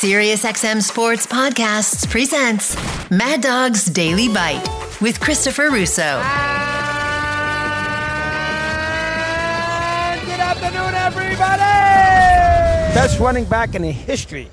SiriusXM 0.00 0.80
Sports 0.80 1.26
Podcasts 1.26 2.08
presents 2.08 2.74
Mad 3.10 3.42
Dog's 3.42 3.84
Daily 3.84 4.28
Bite 4.28 4.66
with 5.02 5.20
Christopher 5.20 5.68
Russo. 5.68 6.02
Good 10.24 10.40
afternoon, 10.40 10.94
everybody! 10.94 11.60
Best 12.94 13.20
running 13.20 13.44
back 13.44 13.74
in 13.74 13.82
the 13.82 13.92
history 13.92 14.48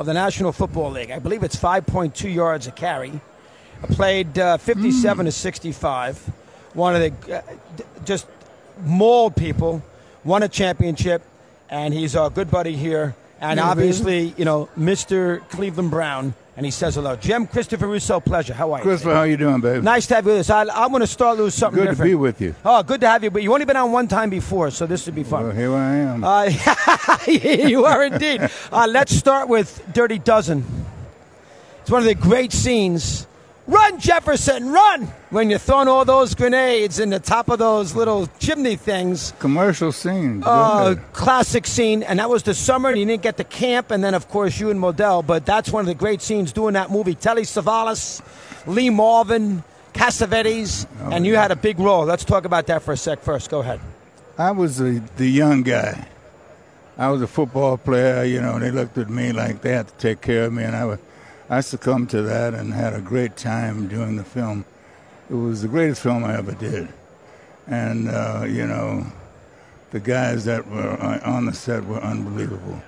of 0.00 0.06
the 0.06 0.14
National 0.14 0.50
Football 0.50 0.90
League. 0.90 1.12
I 1.12 1.20
believe 1.20 1.44
it's 1.44 1.54
5.2 1.54 2.34
yards 2.34 2.66
a 2.66 2.72
carry. 2.72 3.20
Played 3.82 4.36
uh, 4.36 4.56
57 4.56 5.26
to 5.26 5.30
65. 5.30 6.16
One 6.74 6.96
of 6.96 7.02
the 7.02 7.36
uh, 7.36 7.42
just 8.04 8.26
mauled 8.80 9.36
people. 9.36 9.80
Won 10.24 10.42
a 10.42 10.48
championship, 10.48 11.22
and 11.70 11.94
he's 11.94 12.16
our 12.16 12.30
good 12.30 12.50
buddy 12.50 12.74
here. 12.74 13.14
And 13.42 13.58
Yeah, 13.58 13.68
obviously, 13.68 14.32
you 14.38 14.44
know, 14.44 14.68
Mr. 14.78 15.46
Cleveland 15.50 15.90
Brown. 15.90 16.34
And 16.54 16.66
he 16.66 16.70
says 16.70 16.96
hello. 16.96 17.16
Jim 17.16 17.46
Christopher 17.46 17.86
Russo, 17.86 18.20
pleasure. 18.20 18.52
How 18.52 18.72
are 18.72 18.78
you? 18.78 18.82
Christopher, 18.82 19.14
how 19.14 19.22
you 19.22 19.38
doing, 19.38 19.60
babe? 19.62 19.82
Nice 19.82 20.06
to 20.08 20.16
have 20.16 20.26
you 20.26 20.32
with 20.32 20.40
us. 20.40 20.50
I, 20.50 20.60
I'm 20.62 20.90
going 20.90 21.00
to 21.00 21.06
start 21.06 21.38
with 21.38 21.54
something 21.54 21.82
Good 21.82 21.96
to 21.96 22.02
be 22.02 22.14
with 22.14 22.42
you. 22.42 22.54
Oh, 22.62 22.82
good 22.82 23.00
to 23.00 23.08
have 23.08 23.24
you. 23.24 23.30
But 23.30 23.42
you 23.42 23.52
only 23.54 23.64
been 23.64 23.76
on 23.76 23.90
one 23.90 24.06
time 24.06 24.28
before, 24.28 24.70
so 24.70 24.86
this 24.86 25.06
would 25.06 25.14
be 25.14 25.24
fun. 25.24 25.44
Well, 25.44 25.52
here 25.52 25.74
I 25.74 25.94
am. 25.94 26.22
Uh, 26.22 26.50
you 27.26 27.86
are 27.86 28.04
indeed. 28.04 28.48
Uh, 28.70 28.86
let's 28.88 29.16
start 29.16 29.48
with 29.48 29.82
Dirty 29.94 30.18
Dozen. 30.18 30.62
It's 31.80 31.90
one 31.90 32.02
of 32.02 32.06
the 32.06 32.14
great 32.14 32.52
scenes. 32.52 33.26
Run, 33.68 34.00
Jefferson, 34.00 34.70
run! 34.72 35.04
When 35.30 35.48
you're 35.48 35.60
throwing 35.60 35.86
all 35.86 36.04
those 36.04 36.34
grenades 36.34 36.98
in 36.98 37.10
the 37.10 37.20
top 37.20 37.48
of 37.48 37.60
those 37.60 37.94
little 37.94 38.26
chimney 38.40 38.74
things. 38.74 39.32
Commercial 39.38 39.92
scene. 39.92 40.42
Uh, 40.44 40.96
classic 41.12 41.66
scene, 41.68 42.02
and 42.02 42.18
that 42.18 42.28
was 42.28 42.42
the 42.42 42.54
summer, 42.54 42.88
and 42.88 42.98
you 42.98 43.06
didn't 43.06 43.22
get 43.22 43.36
to 43.36 43.44
camp, 43.44 43.92
and 43.92 44.02
then, 44.02 44.14
of 44.14 44.28
course, 44.28 44.58
you 44.58 44.70
and 44.70 44.80
Modell, 44.80 45.24
but 45.24 45.46
that's 45.46 45.70
one 45.70 45.80
of 45.82 45.86
the 45.86 45.94
great 45.94 46.22
scenes 46.22 46.52
doing 46.52 46.74
that 46.74 46.90
movie. 46.90 47.14
Telly 47.14 47.42
Savalas, 47.42 48.20
Lee 48.66 48.90
Marvin, 48.90 49.62
Cassavetes, 49.94 50.86
and 51.12 51.24
you 51.24 51.36
had 51.36 51.52
a 51.52 51.56
big 51.56 51.78
role. 51.78 52.04
Let's 52.04 52.24
talk 52.24 52.44
about 52.44 52.66
that 52.66 52.82
for 52.82 52.92
a 52.92 52.96
sec 52.96 53.20
first. 53.22 53.48
Go 53.48 53.60
ahead. 53.60 53.80
I 54.38 54.50
was 54.50 54.78
the, 54.78 55.00
the 55.18 55.28
young 55.28 55.62
guy. 55.62 56.08
I 56.98 57.10
was 57.10 57.22
a 57.22 57.26
football 57.28 57.76
player, 57.78 58.24
you 58.24 58.40
know, 58.40 58.58
they 58.58 58.70
looked 58.72 58.98
at 58.98 59.08
me 59.08 59.32
like 59.32 59.62
they 59.62 59.72
had 59.72 59.86
to 59.86 59.94
take 59.94 60.20
care 60.20 60.46
of 60.46 60.52
me, 60.52 60.64
and 60.64 60.74
I, 60.74 60.84
wa- 60.84 60.96
I 61.52 61.60
succumbed 61.60 62.08
to 62.10 62.22
that 62.22 62.54
and 62.54 62.72
had 62.72 62.94
a 62.94 63.02
great 63.02 63.36
time 63.36 63.86
doing 63.86 64.16
the 64.16 64.24
film. 64.24 64.64
It 65.28 65.34
was 65.34 65.60
the 65.60 65.68
greatest 65.68 66.00
film 66.00 66.24
I 66.24 66.38
ever 66.38 66.52
did. 66.52 66.88
And, 67.66 68.08
uh, 68.08 68.46
you 68.48 68.66
know, 68.66 69.04
the 69.90 70.00
guys 70.00 70.46
that 70.46 70.66
were 70.66 70.96
on 70.98 71.20
on 71.20 71.44
the 71.44 71.52
set 71.52 71.84
were 71.84 72.00
unbelievable. 72.00 72.80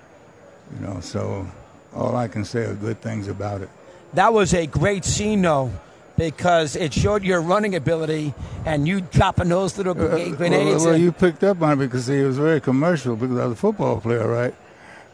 You 0.73 0.87
know, 0.87 1.01
so 1.01 1.47
all 1.95 2.17
I 2.17 2.27
can 2.27 2.43
say 2.47 2.65
are 2.65 2.75
good 2.75 3.03
things 3.03 3.29
about 3.29 3.61
it. 3.61 3.69
That 4.15 4.33
was 4.33 4.55
a 4.55 4.67
great 4.67 5.05
scene, 5.05 5.43
though, 5.43 5.71
because 6.17 6.75
it 6.75 6.95
showed 6.95 7.23
your 7.23 7.43
running 7.43 7.75
ability 7.75 8.33
and 8.65 8.89
you 8.89 9.03
dropping 9.03 9.51
those 9.51 9.77
little 9.77 9.93
grenades. 9.93 10.39
Well, 10.39 10.93
well, 10.93 10.97
you 10.97 11.13
picked 11.13 11.45
up 11.45 11.61
on 11.61 11.75
it 11.75 11.85
because 11.85 12.09
it 12.09 12.25
was 12.25 12.39
very 12.39 12.63
commercial 12.63 13.15
because 13.15 13.37
I 13.37 13.45
was 13.45 13.53
a 13.53 13.57
football 13.57 14.01
player, 14.01 14.27
right? 14.27 14.55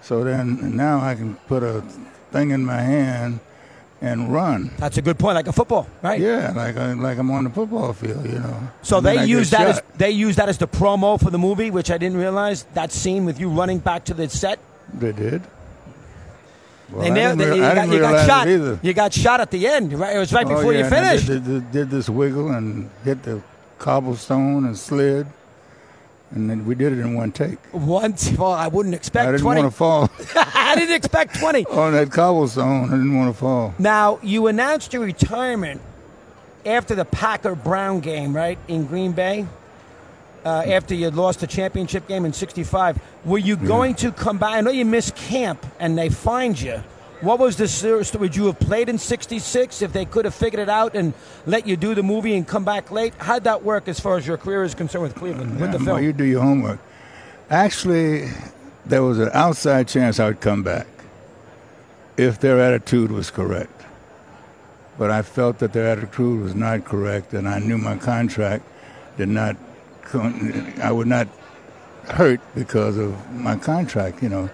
So 0.02 0.22
then 0.22 0.76
now 0.76 1.00
I 1.00 1.16
can 1.16 1.34
put 1.48 1.64
a 1.64 1.82
thing 2.30 2.50
in 2.50 2.64
my 2.64 2.80
hand 2.80 3.40
and 4.00 4.32
run. 4.32 4.70
That's 4.78 4.96
a 4.96 5.02
good 5.02 5.18
point, 5.18 5.34
like 5.34 5.46
a 5.46 5.52
football, 5.52 5.86
right? 6.02 6.18
Yeah, 6.20 6.52
like 6.56 6.76
I, 6.76 6.92
like 6.94 7.18
I'm 7.18 7.30
on 7.30 7.44
the 7.44 7.50
football 7.50 7.92
field, 7.92 8.24
you 8.24 8.38
know. 8.38 8.68
So 8.82 8.96
And 8.98 9.06
they 9.06 9.24
use 9.26 9.50
that 9.50 9.66
as 9.68 9.82
they 9.96 10.10
use 10.10 10.36
that 10.36 10.48
as 10.48 10.58
the 10.58 10.68
promo 10.68 11.20
for 11.22 11.30
the 11.30 11.38
movie, 11.38 11.70
which 11.70 11.90
I 11.90 11.98
didn't 11.98 12.18
realize. 12.18 12.64
That 12.74 12.92
scene 12.92 13.24
with 13.26 13.38
you 13.38 13.48
running 13.50 13.78
back 13.78 14.04
to 14.06 14.14
the 14.14 14.28
set. 14.28 14.58
They 14.94 15.12
did. 15.12 15.42
Well, 16.90 17.02
They 17.02 17.10
nailed 17.10 17.38
didn't 17.38 17.56
You 17.56 17.62
got, 17.62 17.88
you 17.88 17.98
got 18.00 18.26
shot. 18.26 18.48
it 18.48 18.54
either. 18.54 18.80
You 18.82 18.92
got 18.94 19.12
shot 19.12 19.40
at 19.40 19.50
the 19.52 19.66
end. 19.66 19.92
Right? 19.92 20.16
It 20.16 20.18
was 20.18 20.32
right 20.32 20.46
Oh, 20.46 20.56
before 20.56 20.72
yeah, 20.72 20.84
you 20.84 20.90
finished. 20.90 21.26
Did, 21.26 21.44
did, 21.44 21.70
did 21.72 21.90
this 21.90 22.08
wiggle 22.08 22.50
and 22.50 22.90
hit 23.04 23.22
the 23.22 23.40
cobblestone 23.78 24.64
and 24.64 24.76
slid, 24.76 25.26
and 26.32 26.48
then 26.48 26.64
we 26.64 26.74
did 26.74 26.92
it 26.92 26.98
in 26.98 27.14
one 27.14 27.32
take. 27.32 27.58
Once, 27.72 28.30
well, 28.32 28.52
I 28.52 28.68
wouldn't 28.68 28.94
expect. 28.94 29.28
I 29.28 29.32
didn't 29.32 29.42
twenty. 29.42 29.62
want 29.62 29.72
to 29.72 29.76
fall 29.76 30.10
I 30.54 30.74
didn't 30.76 30.94
expect 30.94 31.38
twenty. 31.38 31.64
on 31.70 31.92
that 31.92 32.10
cobblestone. 32.10 32.84
I 32.84 32.90
didn't 32.90 33.16
want 33.16 33.34
to 33.34 33.38
fall. 33.38 33.74
Now, 33.78 34.18
you 34.22 34.46
announced 34.46 34.92
your 34.92 35.02
retirement 35.02 35.80
after 36.64 36.94
the 36.94 37.04
Packer 37.04 37.54
Brown 37.54 38.00
game, 38.00 38.34
right, 38.34 38.58
in 38.68 38.86
Green 38.86 39.12
Bay? 39.12 39.46
Uh, 40.44 40.62
after 40.68 40.94
you 40.94 41.10
lost 41.10 41.40
the 41.40 41.46
championship 41.46 42.08
game 42.08 42.24
in 42.24 42.32
65. 42.32 42.98
Were 43.26 43.36
you 43.36 43.56
going 43.56 43.94
to 43.96 44.10
come 44.10 44.38
back? 44.38 44.54
I 44.54 44.62
know 44.62 44.70
you 44.70 44.86
missed 44.86 45.14
camp 45.14 45.66
and 45.78 45.98
they 45.98 46.08
fined 46.08 46.58
you. 46.58 46.82
What 47.20 47.38
was 47.38 47.56
the 47.56 47.68
serious? 47.68 48.14
Would 48.14 48.34
you 48.34 48.46
have 48.46 48.58
played 48.58 48.88
in 48.88 48.96
66 48.96 49.82
if 49.82 49.92
they 49.92 50.06
could 50.06 50.24
have 50.24 50.34
figured 50.34 50.60
it 50.60 50.70
out 50.70 50.94
and 50.94 51.12
let 51.44 51.66
you 51.66 51.76
do 51.76 51.94
the 51.94 52.02
movie 52.02 52.34
and 52.34 52.48
come 52.48 52.64
back 52.64 52.90
late? 52.90 53.12
How'd 53.18 53.44
that 53.44 53.62
work 53.62 53.88
as 53.88 54.00
far 54.00 54.16
as 54.16 54.26
your 54.26 54.38
career 54.38 54.64
is 54.64 54.74
concerned 54.74 55.02
with 55.04 55.14
Cleveland, 55.14 55.60
with 55.60 55.72
the 55.72 55.78
Yeah, 55.78 55.84
film? 55.84 55.96
well, 55.96 56.00
you 56.00 56.14
do 56.14 56.24
your 56.24 56.40
homework. 56.40 56.78
Actually, 57.50 58.30
there 58.86 59.02
was 59.02 59.18
an 59.18 59.28
outside 59.34 59.86
chance 59.86 60.18
I 60.18 60.26
would 60.28 60.40
come 60.40 60.62
back 60.62 60.86
if 62.16 62.40
their 62.40 62.58
attitude 62.58 63.12
was 63.12 63.30
correct. 63.30 63.72
But 64.96 65.10
I 65.10 65.20
felt 65.22 65.58
that 65.58 65.72
their 65.74 65.88
attitude 65.88 66.42
was 66.42 66.54
not 66.54 66.84
correct, 66.84 67.34
and 67.34 67.46
I 67.48 67.58
knew 67.58 67.76
my 67.78 67.96
contract 67.96 68.64
did 69.18 69.28
not. 69.28 69.56
I 70.82 70.90
would 70.90 71.06
not 71.06 71.28
hurt 72.08 72.40
because 72.54 72.96
of 72.98 73.30
my 73.30 73.56
contract. 73.56 74.22
You 74.22 74.28
know, 74.30 74.50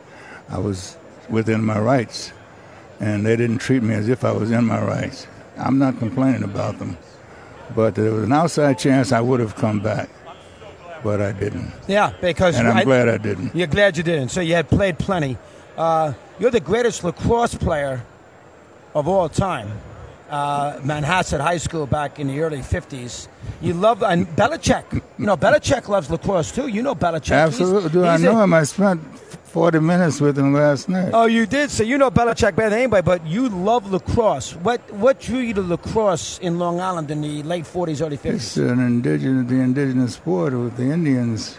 I 0.48 0.58
was 0.58 0.96
within 1.28 1.64
my 1.64 1.78
rights, 1.78 2.32
and 3.00 3.24
they 3.26 3.36
didn't 3.36 3.58
treat 3.58 3.82
me 3.82 3.94
as 3.94 4.08
if 4.08 4.24
I 4.24 4.32
was 4.32 4.50
in 4.50 4.64
my 4.64 4.80
rights. 4.82 5.26
I'm 5.58 5.78
not 5.78 5.98
complaining 5.98 6.42
about 6.42 6.78
them, 6.78 6.96
but 7.74 7.94
there 7.94 8.12
was 8.12 8.24
an 8.24 8.32
outside 8.32 8.78
chance 8.78 9.12
I 9.12 9.20
would 9.20 9.40
have 9.40 9.54
come 9.56 9.80
back, 9.80 10.08
but 11.02 11.20
I 11.20 11.32
didn't. 11.32 11.72
yeah, 11.86 12.12
because 12.20 12.56
And 12.58 12.68
I'm 12.68 12.76
I- 12.78 12.84
glad 12.84 13.08
I 13.08 13.16
didn't. 13.18 13.54
You're 13.54 13.66
glad 13.66 13.96
you 13.96 14.02
didn't. 14.02 14.28
So 14.30 14.40
you 14.40 14.54
had 14.54 14.68
played 14.68 14.98
plenty. 14.98 15.36
Uh, 15.76 16.12
you're 16.38 16.50
the 16.50 16.60
greatest 16.60 17.04
lacrosse 17.04 17.54
player 17.54 18.02
of 18.94 19.06
all 19.08 19.28
time. 19.28 19.70
Uh, 20.28 20.78
Manhasset 20.80 21.40
High 21.40 21.58
School 21.58 21.86
back 21.86 22.18
in 22.18 22.26
the 22.26 22.40
early 22.40 22.58
50s. 22.58 23.28
You 23.60 23.74
love, 23.74 24.02
and 24.02 24.26
Belichick. 24.34 25.00
You 25.18 25.26
know, 25.26 25.36
Belichick 25.36 25.86
loves 25.88 26.10
lacrosse 26.10 26.50
too. 26.50 26.66
You 26.66 26.82
know 26.82 26.96
Belichick. 26.96 27.30
Absolutely. 27.36 27.90
Do 27.90 28.04
I 28.04 28.12
he's 28.16 28.22
a- 28.24 28.32
know 28.32 28.42
him? 28.42 28.52
I 28.52 28.64
spent 28.64 29.00
40 29.20 29.78
minutes 29.78 30.20
with 30.20 30.36
him 30.36 30.52
last 30.52 30.88
night. 30.88 31.10
Oh, 31.14 31.26
you 31.26 31.46
did. 31.46 31.70
So 31.70 31.84
you 31.84 31.96
know 31.96 32.10
Belichick 32.10 32.56
better 32.56 32.70
than 32.70 32.80
anybody, 32.80 33.02
but 33.02 33.24
you 33.24 33.48
love 33.48 33.90
lacrosse. 33.92 34.54
What 34.56 34.80
what 34.94 35.20
drew 35.20 35.38
you 35.38 35.54
to 35.54 35.62
lacrosse 35.62 36.40
in 36.40 36.58
Long 36.58 36.80
Island 36.80 37.10
in 37.12 37.20
the 37.20 37.44
late 37.44 37.64
40s, 37.64 38.04
early 38.04 38.18
50s? 38.18 38.34
It's 38.34 38.56
an 38.56 38.80
indigenous, 38.80 39.48
the 39.48 39.60
indigenous 39.60 40.14
sport 40.14 40.54
with 40.54 40.76
the 40.76 40.90
Indians 40.90 41.56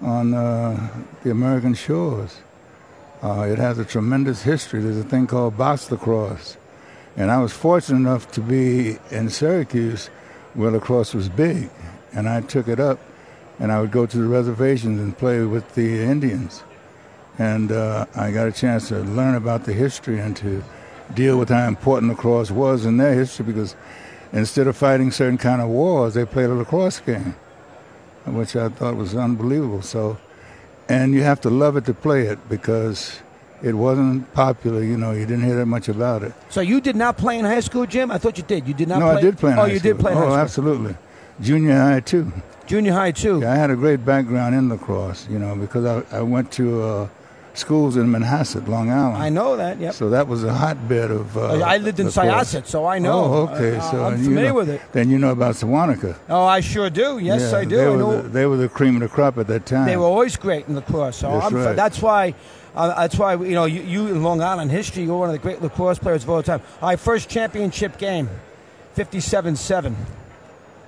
on 0.00 0.32
uh, 0.32 0.88
the 1.24 1.30
American 1.32 1.74
shores. 1.74 2.38
Uh, 3.22 3.48
it 3.50 3.58
has 3.58 3.78
a 3.80 3.84
tremendous 3.84 4.42
history. 4.42 4.80
There's 4.80 4.96
a 4.96 5.02
thing 5.04 5.26
called 5.26 5.58
box 5.58 5.90
lacrosse. 5.90 6.56
And 7.20 7.30
I 7.30 7.36
was 7.36 7.52
fortunate 7.52 7.98
enough 7.98 8.32
to 8.32 8.40
be 8.40 8.96
in 9.10 9.28
Syracuse 9.28 10.06
where 10.54 10.70
lacrosse 10.70 11.12
was 11.12 11.28
big. 11.28 11.68
And 12.14 12.26
I 12.26 12.40
took 12.40 12.66
it 12.66 12.80
up 12.80 12.98
and 13.58 13.70
I 13.70 13.78
would 13.78 13.90
go 13.90 14.06
to 14.06 14.16
the 14.16 14.26
reservations 14.26 14.98
and 14.98 15.16
play 15.18 15.42
with 15.42 15.74
the 15.74 16.00
Indians. 16.02 16.62
And 17.38 17.72
uh, 17.72 18.06
I 18.16 18.30
got 18.30 18.48
a 18.48 18.52
chance 18.52 18.88
to 18.88 19.00
learn 19.00 19.34
about 19.34 19.64
the 19.64 19.74
history 19.74 20.18
and 20.18 20.34
to 20.38 20.64
deal 21.12 21.38
with 21.38 21.50
how 21.50 21.68
important 21.68 22.10
lacrosse 22.10 22.50
was 22.50 22.86
in 22.86 22.96
their 22.96 23.12
history 23.12 23.44
because 23.44 23.76
instead 24.32 24.66
of 24.66 24.74
fighting 24.74 25.10
certain 25.10 25.36
kind 25.36 25.60
of 25.60 25.68
wars, 25.68 26.14
they 26.14 26.24
played 26.24 26.48
a 26.48 26.54
lacrosse 26.54 27.00
game, 27.00 27.36
which 28.24 28.56
I 28.56 28.70
thought 28.70 28.96
was 28.96 29.14
unbelievable. 29.14 29.82
So, 29.82 30.16
and 30.88 31.12
you 31.12 31.20
have 31.20 31.42
to 31.42 31.50
love 31.50 31.76
it 31.76 31.84
to 31.84 31.92
play 31.92 32.22
it 32.28 32.48
because 32.48 33.20
it 33.62 33.74
wasn't 33.74 34.32
popular. 34.34 34.82
You 34.82 34.96
know, 34.96 35.12
you 35.12 35.26
didn't 35.26 35.44
hear 35.44 35.56
that 35.56 35.66
much 35.66 35.88
about 35.88 36.22
it. 36.22 36.32
So 36.48 36.60
you 36.60 36.80
did 36.80 36.96
not 36.96 37.16
play 37.18 37.38
in 37.38 37.44
high 37.44 37.60
school, 37.60 37.86
Jim? 37.86 38.10
I 38.10 38.18
thought 38.18 38.36
you 38.38 38.44
did. 38.44 38.66
You 38.66 38.74
did 38.74 38.88
not 38.88 39.00
no, 39.00 39.10
play? 39.10 39.16
I 39.16 39.20
did 39.20 39.38
play 39.38 39.52
in 39.52 39.58
Oh, 39.58 39.62
high 39.62 39.68
you 39.68 39.78
school. 39.78 39.92
did 39.92 40.00
play 40.00 40.12
in 40.12 40.18
oh, 40.18 40.34
absolutely. 40.34 40.96
Junior 41.40 41.76
high 41.76 42.00
too. 42.00 42.32
Junior 42.66 42.92
high, 42.92 43.10
too. 43.10 43.40
Yeah, 43.40 43.52
I 43.52 43.56
had 43.56 43.70
a 43.70 43.74
great 43.74 44.04
background 44.04 44.54
in 44.54 44.68
lacrosse. 44.68 45.26
You 45.28 45.40
know, 45.40 45.56
because 45.56 45.84
I, 45.84 46.18
I 46.18 46.22
went 46.22 46.52
to 46.52 46.82
uh, 46.82 47.08
schools 47.52 47.96
in 47.96 48.06
Manhasset, 48.06 48.68
Long 48.68 48.90
Island. 48.92 49.16
I 49.20 49.28
know 49.28 49.56
that, 49.56 49.80
yep. 49.80 49.92
So 49.92 50.08
that 50.10 50.28
was 50.28 50.44
a 50.44 50.54
hotbed 50.54 51.10
of. 51.10 51.36
Uh, 51.36 51.64
I 51.64 51.78
lived 51.78 51.98
in. 51.98 52.06
Syosset, 52.06 52.66
so 52.66 52.86
I 52.86 53.00
know. 53.00 53.24
Oh, 53.24 53.48
okay. 53.48 53.76
Uh, 53.76 53.90
so 53.90 54.04
I'm 54.04 54.18
you 54.18 54.24
familiar 54.26 54.50
know- 54.50 54.54
with 54.54 54.68
it. 54.70 54.80
Then 54.92 55.10
you 55.10 55.18
know 55.18 55.30
about 55.30 55.56
Sewanhaka. 55.56 56.16
Oh, 56.28 56.44
I 56.44 56.60
sure 56.60 56.90
do. 56.90 57.18
Yes, 57.18 57.50
Yeah, 57.50 57.58
I 57.58 57.64
do. 57.64 57.76
They 57.76 57.84
I 57.86 57.88
were, 57.88 57.96
know. 57.96 58.22
the, 58.22 58.28
they 58.28 58.46
were 58.46 58.56
the 58.56 58.68
cream 58.68 58.94
of 58.94 59.00
the 59.02 59.08
crop 59.08 59.36
at 59.38 59.48
that 59.48 59.66
time. 59.66 59.86
They 59.86 59.96
were 59.96 60.04
always 60.04 60.36
great 60.36 60.68
in 60.68 60.76
lacrosse. 60.76 61.16
So 61.16 61.28
That's 61.32 61.46
I'm, 61.46 61.54
right. 61.54 61.74
that's 61.74 62.00
why. 62.00 62.34
Uh, 62.74 62.94
that's 62.94 63.16
why 63.18 63.34
you 63.34 63.54
know 63.54 63.64
you, 63.64 63.82
you 63.82 64.06
in 64.08 64.22
Long 64.22 64.40
Island 64.42 64.70
history. 64.70 65.04
You're 65.04 65.18
one 65.18 65.28
of 65.28 65.32
the 65.32 65.38
great 65.38 65.60
lacrosse 65.60 65.98
players 65.98 66.22
of 66.22 66.30
all 66.30 66.42
time. 66.42 66.62
Our 66.80 66.96
first 66.96 67.28
championship 67.28 67.98
game, 67.98 68.28
57-7. 68.96 69.94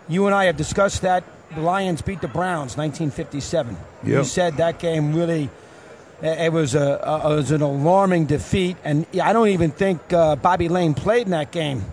You 0.08 0.26
and 0.26 0.34
I 0.34 0.44
have 0.44 0.56
discussed 0.56 1.02
that. 1.02 1.24
The 1.54 1.60
Lions 1.60 2.00
beat 2.02 2.20
the 2.20 2.28
Browns, 2.28 2.76
1957. 2.76 3.76
You 4.04 4.24
said 4.24 4.56
that 4.56 4.78
game 4.78 5.14
really 5.14 5.50
It 6.22 6.52
was 6.52 6.74
a, 6.74 7.00
a 7.02 7.32
it 7.32 7.36
was 7.36 7.50
an 7.50 7.62
alarming 7.62 8.26
defeat, 8.26 8.76
and 8.84 9.06
I 9.20 9.32
don't 9.32 9.48
even 9.48 9.70
think 9.72 10.12
uh, 10.12 10.36
Bobby 10.36 10.68
Layne 10.68 10.94
played 10.94 11.26
in 11.26 11.30
that 11.32 11.50
game 11.50 11.84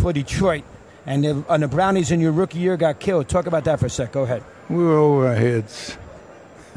for 0.00 0.12
Detroit. 0.12 0.64
And 1.06 1.22
the, 1.22 1.44
and 1.48 1.62
the 1.62 1.68
Brownies 1.68 2.10
in 2.10 2.20
your 2.20 2.32
rookie 2.32 2.58
year 2.58 2.76
got 2.76 2.98
killed. 2.98 3.28
Talk 3.28 3.46
about 3.46 3.62
that 3.64 3.78
for 3.78 3.86
a 3.86 3.90
sec. 3.90 4.10
Go 4.10 4.24
ahead. 4.24 4.42
We 4.68 4.82
were 4.82 4.98
over 4.98 5.28
our 5.28 5.36
heads. 5.36 5.96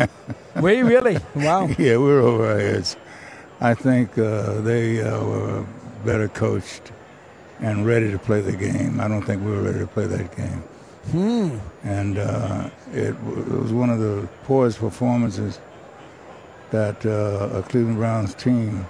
were 0.62 0.72
you 0.72 0.86
really? 0.86 1.18
Wow. 1.36 1.68
yeah, 1.78 1.98
we 1.98 2.06
were 2.06 2.22
over 2.22 2.52
our 2.52 2.60
heads. 2.60 2.98
I 3.62 3.74
think 3.74 4.18
uh, 4.18 4.62
they 4.62 5.02
uh, 5.02 5.24
were 5.24 5.66
better 6.06 6.28
coached 6.30 6.92
and 7.60 7.86
ready 7.86 8.10
to 8.12 8.18
play 8.18 8.42
the 8.42 8.56
game. 8.56 9.00
I 9.00 9.08
don't 9.08 9.24
think 9.24 9.44
we 9.44 9.52
were 9.52 9.62
ready 9.62 9.80
to 9.80 9.88
play 9.88 10.06
that 10.08 10.36
game. 10.36 10.64
Hmm. 11.12 11.58
And 11.84 12.18
uh, 12.18 12.70
it, 12.94 13.10
it, 13.10 13.24
was 13.24 13.74
one 13.74 13.90
of 13.90 14.00
the 14.00 14.28
poorest 14.44 14.80
performances 14.80 15.60
that 16.72 17.06
uh, 17.06 17.58
a 17.58 17.64
Cleveland 17.64 17.98
Browns 17.98 18.34
team 18.36 18.86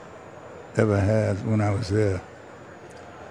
ever 0.77 0.99
had 0.99 1.45
when 1.47 1.61
I 1.61 1.71
was 1.71 1.89
there. 1.89 2.21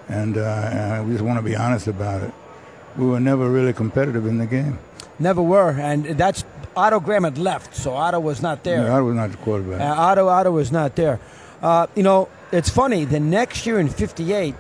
And 0.09 0.39
uh, 0.39 1.01
I 1.03 1.11
just 1.11 1.23
want 1.23 1.39
to 1.39 1.43
be 1.43 1.55
honest 1.55 1.87
about 1.87 2.23
it. 2.23 2.33
We 2.97 3.07
were 3.07 3.21
never 3.21 3.49
really 3.51 3.73
competitive 3.73 4.27
in 4.27 4.39
the 4.39 4.47
game. 4.47 4.79
Never 5.19 5.43
were, 5.43 5.71
and 5.71 6.05
that's 6.05 6.45
Otto 6.79 7.01
Graham 7.01 7.25
had 7.25 7.39
left, 7.39 7.75
so 7.75 7.95
Otto 7.95 8.21
was 8.21 8.41
not 8.41 8.63
there. 8.65 8.83
Yeah, 8.85 8.95
Otto 8.95 9.05
was 9.05 9.17
not 9.17 9.31
the 9.33 9.37
quarterback. 9.39 9.81
Uh, 9.81 10.01
Otto, 10.01 10.29
Otto 10.29 10.51
was 10.53 10.71
not 10.73 10.95
there. 10.97 11.19
Uh, 11.63 11.87
you 11.95 12.03
know, 12.03 12.29
it's 12.53 12.71
funny. 12.71 13.05
The 13.05 13.21
next 13.21 13.67
year 13.67 13.79
in 13.81 13.89
'58, 13.89 14.55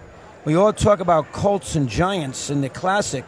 we 0.44 0.54
all 0.56 0.72
talk 0.72 1.00
about 1.00 1.32
Colts 1.32 1.74
and 1.76 1.88
Giants 1.88 2.50
in 2.50 2.60
the 2.60 2.68
Classic. 2.68 3.24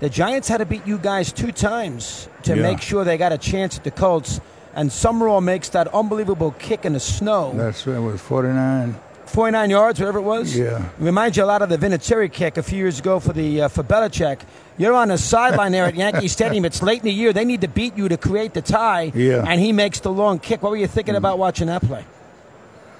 The 0.00 0.08
Giants 0.08 0.46
had 0.48 0.58
to 0.58 0.66
beat 0.66 0.86
you 0.86 0.98
guys 0.98 1.32
two 1.32 1.50
times 1.52 2.28
to 2.44 2.54
Yeah. 2.54 2.62
make 2.62 2.80
sure 2.80 3.04
they 3.04 3.18
got 3.18 3.32
a 3.32 3.38
chance 3.38 3.76
at 3.78 3.84
the 3.84 3.90
Colts. 3.90 4.40
And 4.74 4.92
Summerall 4.92 5.40
makes 5.40 5.70
that 5.70 5.88
unbelievable 5.92 6.54
kick 6.58 6.84
in 6.84 6.92
the 6.92 7.00
snow, 7.00 7.52
That's 7.56 7.84
right. 7.86 7.96
It 7.96 8.00
was 8.00 8.20
49. 8.20 8.94
49 9.28 9.70
yards, 9.70 10.00
whatever 10.00 10.18
it 10.18 10.22
was. 10.22 10.56
Yeah. 10.56 10.88
Reminds 10.98 11.36
you 11.36 11.44
a 11.44 11.46
lot 11.46 11.62
of 11.62 11.68
the 11.68 11.78
Vinatieri 11.78 12.32
kick 12.32 12.56
a 12.56 12.62
few 12.62 12.78
years 12.78 12.98
ago 12.98 13.20
for 13.20 13.32
the 13.32 13.62
uh, 13.62 13.68
for 13.68 13.82
Belichick. 13.82 14.40
You're 14.76 14.94
on 14.94 15.08
the 15.08 15.18
sideline 15.18 15.72
there 15.72 15.84
at 15.84 15.94
Yankee 15.96 16.28
Stadium. 16.28 16.64
It's 16.64 16.82
late 16.82 17.00
in 17.00 17.04
the 17.04 17.12
year. 17.12 17.32
They 17.32 17.44
need 17.44 17.60
to 17.60 17.68
beat 17.68 17.96
you 17.96 18.08
to 18.08 18.16
create 18.16 18.54
the 18.54 18.62
tie. 18.62 19.12
Yeah. 19.14 19.44
And 19.46 19.60
he 19.60 19.72
makes 19.72 20.00
the 20.00 20.10
long 20.10 20.38
kick. 20.38 20.62
What 20.62 20.70
were 20.70 20.76
you 20.76 20.86
thinking 20.86 21.16
about 21.16 21.38
watching 21.38 21.66
that 21.66 21.82
play? 21.82 22.04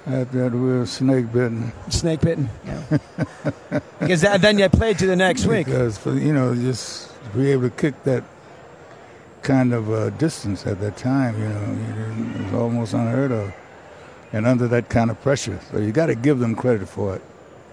That, 0.05 0.31
that 0.31 0.51
we 0.51 0.59
were 0.59 0.85
snake 0.85 1.31
bitten. 1.31 1.71
Snake 1.89 2.21
bitten. 2.21 2.49
because 3.99 4.21
that, 4.21 4.41
then 4.41 4.57
you 4.57 4.67
played 4.69 4.97
to 4.99 5.05
the 5.05 5.15
next 5.15 5.45
week. 5.45 5.67
Because, 5.67 6.03
you 6.05 6.33
know, 6.33 6.55
just 6.55 7.11
to 7.31 7.37
be 7.37 7.51
able 7.51 7.63
to 7.63 7.75
kick 7.75 8.01
that 8.03 8.23
kind 9.41 9.73
of 9.73 9.91
uh, 9.91 10.09
distance 10.11 10.65
at 10.65 10.79
that 10.81 10.97
time, 10.97 11.37
you 11.37 11.47
know, 11.47 12.37
it 12.37 12.43
was 12.43 12.53
almost 12.53 12.93
unheard 12.93 13.31
of. 13.31 13.53
And 14.31 14.45
under 14.45 14.67
that 14.67 14.89
kind 14.89 15.09
of 15.09 15.21
pressure. 15.21 15.59
So 15.71 15.79
you 15.79 15.91
got 15.91 16.07
to 16.07 16.15
give 16.15 16.39
them 16.39 16.55
credit 16.55 16.87
for 16.87 17.15
it. 17.15 17.21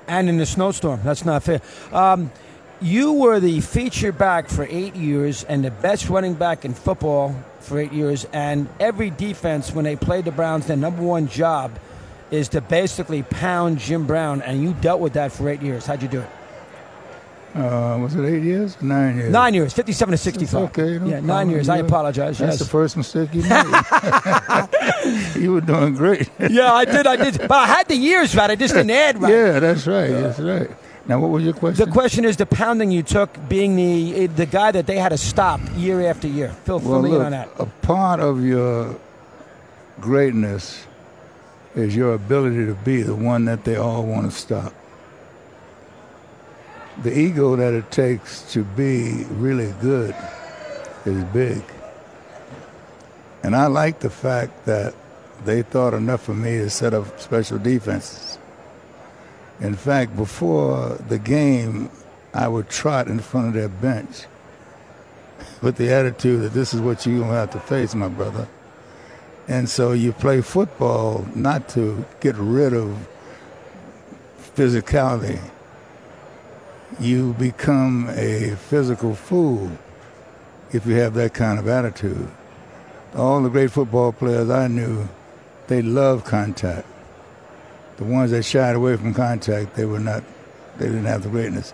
And 0.09 0.29
in 0.29 0.39
the 0.39 0.47
snowstorm. 0.47 1.01
That's 1.03 1.25
not 1.25 1.43
fair. 1.43 1.61
Um, 1.93 2.31
you 2.81 3.13
were 3.13 3.41
the 3.41 3.61
feature 3.61 4.13
back 4.13 4.49
for 4.49 4.67
eight 4.69 4.95
years 4.95 5.45
and 5.45 5.65
the 5.65 5.71
best 5.71 6.09
running 6.09 6.35
back 6.35 6.65
in 6.65 6.75
football 6.75 7.35
for 7.61 7.79
eight 7.79 7.93
years. 7.93 8.27
And 8.33 8.69
every 8.79 9.11
defense, 9.11 9.73
when 9.73 9.85
they 9.85 9.97
played 9.97 10.25
the 10.25 10.33
Browns, 10.33 10.67
their 10.67 10.77
number 10.77 11.03
one 11.03 11.29
job 11.29 11.79
is 12.31 12.49
to 12.51 12.61
basically 12.61 13.23
pound 13.23 13.79
Jim 13.79 14.07
Brown. 14.07 14.43
And 14.43 14.63
you 14.63 14.75
dealt 14.75 15.01
with 15.01 15.15
that 15.15 15.33
for 15.33 15.49
eight 15.49 15.63
years. 15.63 15.87
How'd 15.87 16.03
you 16.03 16.09
do 16.09 16.21
it? 16.21 16.29
Uh, 17.55 17.99
was 18.01 18.15
it 18.15 18.25
eight 18.25 18.43
years? 18.43 18.81
Nine 18.83 19.17
years. 19.17 19.33
Nine 19.33 19.55
years, 19.55 19.73
57 19.73 20.13
to 20.13 20.19
65. 20.19 20.63
It's 20.63 20.79
okay. 20.79 20.99
no 20.99 21.11
yeah, 21.11 21.21
nine 21.21 21.49
years. 21.49 21.69
I 21.69 21.79
apologize. 21.79 22.39
That's 22.39 22.53
yes. 22.53 22.59
the 22.59 22.67
first 22.67 22.97
mistake 22.97 23.33
you 23.33 23.43
made. 23.43 23.65
you 25.43 25.53
were 25.53 25.63
doing 25.63 25.95
great. 25.95 26.31
yeah, 26.51 26.73
I 26.73 26.85
did. 26.85 27.07
I 27.07 27.17
did. 27.17 27.39
But 27.39 27.53
I 27.53 27.67
had 27.67 27.89
the 27.89 27.97
years 27.97 28.37
right. 28.37 28.51
I 28.51 28.57
just 28.57 28.75
didn't 28.75 28.91
add 28.91 29.23
right. 29.23 29.33
Yeah, 29.33 29.61
that's 29.61 29.87
right. 29.87 30.11
That's 30.11 30.39
right. 30.39 30.71
Now, 31.09 31.21
what 31.21 31.31
was 31.31 31.45
your 31.45 31.55
question? 31.55 31.87
The 31.87 31.93
question 31.93 32.25
is 32.25 32.37
the 32.37 32.47
pounding 32.47 32.91
you 32.91 33.03
took, 33.03 33.31
being 33.49 33.77
the 33.77 34.27
the 34.27 34.47
guy 34.47 34.73
that 34.73 34.87
they 34.87 34.99
had 34.99 35.11
to 35.11 35.19
stop 35.19 35.61
year 35.77 36.03
after 36.03 36.27
year. 36.27 36.49
Phil, 36.65 36.81
well, 36.81 37.01
look, 37.01 37.23
on 37.23 37.31
that. 37.31 37.49
a 37.59 37.67
part 37.67 38.21
of 38.21 38.45
your 38.45 38.99
greatness 40.01 40.85
is 41.75 41.95
your 41.95 42.15
ability 42.15 42.67
to 42.67 42.75
be 42.75 43.03
the 43.03 43.15
one 43.15 43.45
that 43.45 43.65
they 43.65 43.77
all 43.77 44.05
want 44.05 44.31
to 44.31 44.37
stop. 44.37 44.75
The 47.03 47.17
ego 47.17 47.57
that 47.57 47.75
it 47.75 47.91
takes 47.91 48.53
to 48.53 48.65
be 48.65 49.25
really 49.31 49.73
good 49.81 50.15
is 51.05 51.23
big. 51.25 51.63
And 53.43 53.55
I 53.55 53.67
like 53.67 54.01
the 54.01 54.11
fact 54.11 54.65
that 54.65 54.95
they 55.45 55.63
thought 55.63 55.95
enough 55.95 56.29
of 56.29 56.37
me 56.37 56.59
to 56.59 56.71
set 56.71 56.95
up 56.95 57.21
special 57.21 57.59
defenses. 57.59 58.39
In 59.61 59.75
fact, 59.75 60.17
before 60.17 60.97
the 61.09 61.19
game, 61.19 61.91
I 62.35 62.49
would 62.49 62.69
trot 62.69 63.09
in 63.09 63.21
front 63.21 63.49
of 63.49 63.55
their 63.55 63.69
bench 63.69 64.27
with 65.63 65.77
the 65.77 65.93
attitude 65.93 66.43
that 66.43 66.53
this 66.53 66.75
is 66.75 66.81
what 66.81 67.07
you're 67.07 67.19
going 67.19 67.31
to 67.31 67.37
have 67.37 67.51
to 67.53 67.61
face, 67.61 67.95
my 67.95 68.09
brother. 68.09 68.49
And 69.49 69.69
so 69.69 69.93
you 69.93 70.13
play 70.13 70.41
football 70.41 71.27
not 71.35 71.69
to 71.71 72.05
get 72.21 72.35
rid 72.37 72.75
of 72.75 73.09
physicality. 74.57 75.41
You 77.01 77.35
become 77.35 78.09
a 78.11 78.57
physical 78.57 79.15
fool 79.15 79.71
if 80.73 80.87
you 80.87 80.95
have 80.95 81.15
that 81.15 81.35
kind 81.35 81.59
of 81.59 81.69
attitude. 81.69 82.29
All 83.15 83.43
the 83.43 83.49
great 83.49 83.71
football 83.71 84.13
players 84.13 84.51
I 84.51 84.69
knew, 84.69 85.09
they 85.67 85.83
loved 85.83 86.25
contact. 86.25 86.87
The 87.97 88.05
ones 88.05 88.31
that 88.31 88.45
shied 88.45 88.77
away 88.77 88.97
from 88.97 89.15
contact, 89.15 89.75
they 89.75 89.85
were 89.85 90.01
not, 90.01 90.23
they 90.79 90.87
didn't 90.87 91.07
have 91.07 91.23
the 91.23 91.29
greatness. 91.29 91.73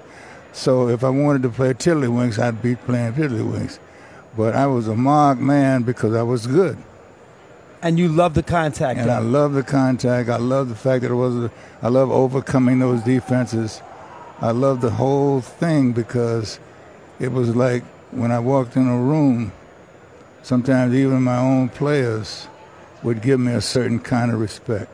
So 0.53 0.89
if 0.89 1.03
I 1.03 1.09
wanted 1.09 1.43
to 1.43 1.51
play 1.51 1.73
tiddlywinks, 1.73 2.39
I'd 2.39 2.63
be 2.63 2.77
playing 2.77 3.15
tiddlywinks. 3.15 3.79
But 4.37 4.55
I 4.55 4.67
was 4.67 4.89
a 4.89 4.95
marked 4.95 5.41
man 5.41 5.83
because 5.83 6.15
I 6.15 6.23
was 6.23 6.47
good. 6.47 6.79
And 7.83 7.99
you 7.99 8.09
love 8.09 8.35
the 8.35 8.43
contact. 8.43 9.01
And 9.01 9.11
I 9.11 9.19
love 9.19 9.55
the 9.55 9.65
contact. 9.65 10.29
I 10.29 10.37
love 10.37 10.69
the 10.69 10.77
fact 10.77 11.03
that 11.03 11.11
it 11.11 11.15
was. 11.15 11.35
A, 11.35 11.51
I 11.83 11.89
love 11.89 12.11
overcoming 12.11 12.79
those 12.79 13.03
defenses. 13.03 13.83
I 14.43 14.51
love 14.51 14.81
the 14.81 14.91
whole 14.91 15.41
thing 15.41 15.93
because 15.93 16.59
it 17.21 17.31
was 17.31 17.55
like 17.55 17.85
when 18.11 18.33
I 18.33 18.41
walked 18.41 18.77
in 18.77 18.89
a 18.89 18.99
room. 18.99 19.53
Sometimes 20.43 20.93
even 20.95 21.23
my 21.23 21.39
own 21.39 21.69
players 21.69 22.49
would 23.05 23.23
give 23.23 23.39
me 23.39 23.53
a 23.53 23.61
certain 23.61 24.01
kind 24.01 24.33
of 24.33 24.41
respect. 24.41 24.91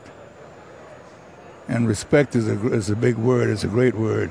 And 1.66 1.88
respect 1.88 2.36
is 2.36 2.46
a 2.46 2.72
is 2.72 2.90
a 2.90 2.96
big 2.96 3.16
word. 3.16 3.48
It's 3.48 3.64
a 3.64 3.68
great 3.68 3.94
word, 3.94 4.30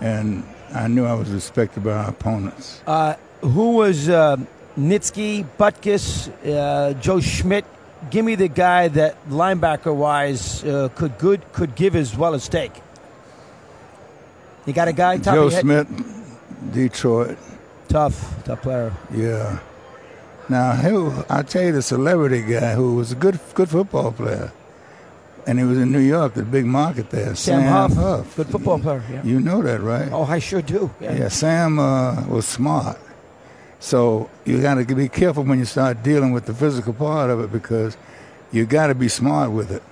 and 0.00 0.42
I 0.74 0.88
knew 0.88 1.04
I 1.04 1.14
was 1.14 1.30
respected 1.30 1.84
by 1.84 1.92
our 1.92 2.10
opponents. 2.10 2.82
Uh, 2.84 3.14
who 3.40 3.76
was 3.76 4.08
uh, 4.08 4.38
Nitschke, 4.76 5.46
Butkus, 5.56 6.30
uh, 6.44 6.94
Joe 6.94 7.20
Schmidt? 7.20 7.64
Give 8.10 8.24
me 8.24 8.34
the 8.34 8.48
guy 8.48 8.88
that 8.88 9.28
linebacker 9.28 9.94
wise 9.94 10.64
uh, 10.64 10.88
could 10.96 11.16
good 11.18 11.52
could 11.52 11.76
give 11.76 11.94
as 11.94 12.16
well 12.16 12.34
as 12.34 12.48
take. 12.48 12.72
You 14.68 14.74
got 14.74 14.86
a 14.86 14.92
guy 14.92 15.16
top 15.16 15.34
Joe? 15.34 15.48
Schmidt, 15.48 15.86
Detroit. 16.74 17.38
Tough, 17.88 18.44
tough 18.44 18.60
player. 18.60 18.92
Yeah. 19.10 19.60
Now, 20.50 20.72
who 20.72 21.10
I'll 21.30 21.42
tell 21.42 21.62
you 21.62 21.72
the 21.72 21.80
celebrity 21.80 22.42
guy 22.42 22.74
who 22.74 22.94
was 22.94 23.10
a 23.10 23.14
good 23.14 23.40
good 23.54 23.70
football 23.70 24.12
player, 24.12 24.52
and 25.46 25.58
he 25.58 25.64
was 25.64 25.78
in 25.78 25.90
New 25.90 26.00
York, 26.00 26.34
the 26.34 26.42
big 26.42 26.66
market 26.66 27.08
there. 27.08 27.34
Sam, 27.34 27.92
Huff, 27.92 28.36
good 28.36 28.48
football 28.48 28.78
player. 28.78 29.02
Yeah. 29.10 29.22
You 29.24 29.40
know 29.40 29.62
that, 29.62 29.80
right? 29.80 30.12
Oh, 30.12 30.24
I 30.24 30.38
sure 30.38 30.60
do. 30.60 30.90
Yeah. 31.00 31.16
Yeah, 31.16 31.28
Sam 31.28 31.78
uh, 31.78 32.26
was 32.26 32.46
smart. 32.46 32.98
So 33.80 34.28
you 34.44 34.60
got 34.60 34.74
to 34.74 34.84
be 34.84 35.08
careful 35.08 35.44
when 35.44 35.58
you 35.58 35.64
start 35.64 36.02
dealing 36.02 36.32
with 36.32 36.44
the 36.44 36.52
physical 36.52 36.92
part 36.92 37.30
of 37.30 37.40
it 37.40 37.50
because 37.50 37.96
you 38.52 38.66
got 38.66 38.88
to 38.88 38.94
be 38.94 39.08
smart 39.08 39.50
with 39.50 39.70
it. 39.70 39.82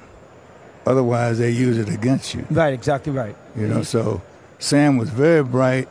Otherwise, 0.84 1.38
they 1.38 1.50
use 1.50 1.78
it 1.78 1.88
against 1.88 2.34
you. 2.34 2.44
Right, 2.50 2.74
exactly 2.74 3.12
right. 3.12 3.34
You 3.56 3.68
know, 3.68 3.82
so 3.82 4.20
Sam 4.58 4.96
was 4.96 5.10
very 5.10 5.42
bright, 5.42 5.88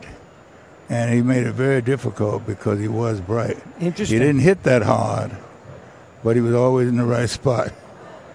and 0.89 1.13
he 1.13 1.21
made 1.21 1.45
it 1.45 1.53
very 1.53 1.81
difficult 1.81 2.45
because 2.45 2.79
he 2.79 2.87
was 2.87 3.21
bright. 3.21 3.57
Interesting. 3.79 4.19
He 4.19 4.25
didn't 4.25 4.41
hit 4.41 4.63
that 4.63 4.81
hard, 4.81 5.31
but 6.23 6.35
he 6.35 6.41
was 6.41 6.55
always 6.55 6.87
in 6.87 6.97
the 6.97 7.05
right 7.05 7.29
spot. 7.29 7.71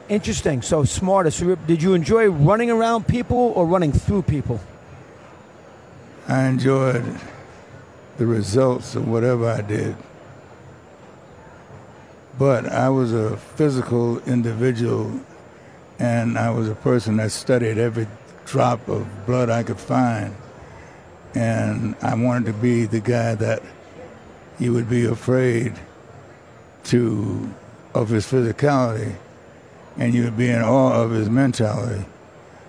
Interesting. 0.08 0.62
So 0.62 0.84
smartest. 0.84 1.42
Did 1.66 1.82
you 1.82 1.94
enjoy 1.94 2.28
running 2.28 2.70
around 2.70 3.06
people 3.06 3.52
or 3.54 3.66
running 3.66 3.92
through 3.92 4.22
people? 4.22 4.60
I 6.28 6.46
enjoyed 6.46 7.04
the 8.18 8.26
results 8.26 8.94
of 8.94 9.08
whatever 9.08 9.48
I 9.48 9.62
did. 9.62 9.96
But 12.38 12.66
I 12.66 12.88
was 12.88 13.12
a 13.12 13.36
physical 13.36 14.20
individual, 14.20 15.20
and 15.98 16.38
I 16.38 16.50
was 16.50 16.68
a 16.68 16.74
person 16.74 17.16
that 17.16 17.32
studied 17.32 17.78
every 17.78 18.06
drop 18.50 18.86
of 18.88 19.06
blood 19.26 19.48
I 19.50 19.62
could 19.62 19.78
find. 19.78 20.34
And 21.34 21.94
I 22.02 22.14
wanted 22.16 22.46
to 22.46 22.52
be 22.52 22.86
the 22.86 23.00
guy 23.00 23.34
that 23.36 23.62
you 24.58 24.72
would 24.72 24.90
be 24.90 25.04
afraid 25.06 25.74
to 26.84 27.54
of 27.94 28.08
his 28.08 28.26
physicality 28.26 29.14
and 29.96 30.14
you'd 30.14 30.36
be 30.36 30.48
in 30.48 30.60
awe 30.62 30.92
of 31.02 31.10
his 31.12 31.28
mentality. 31.30 32.04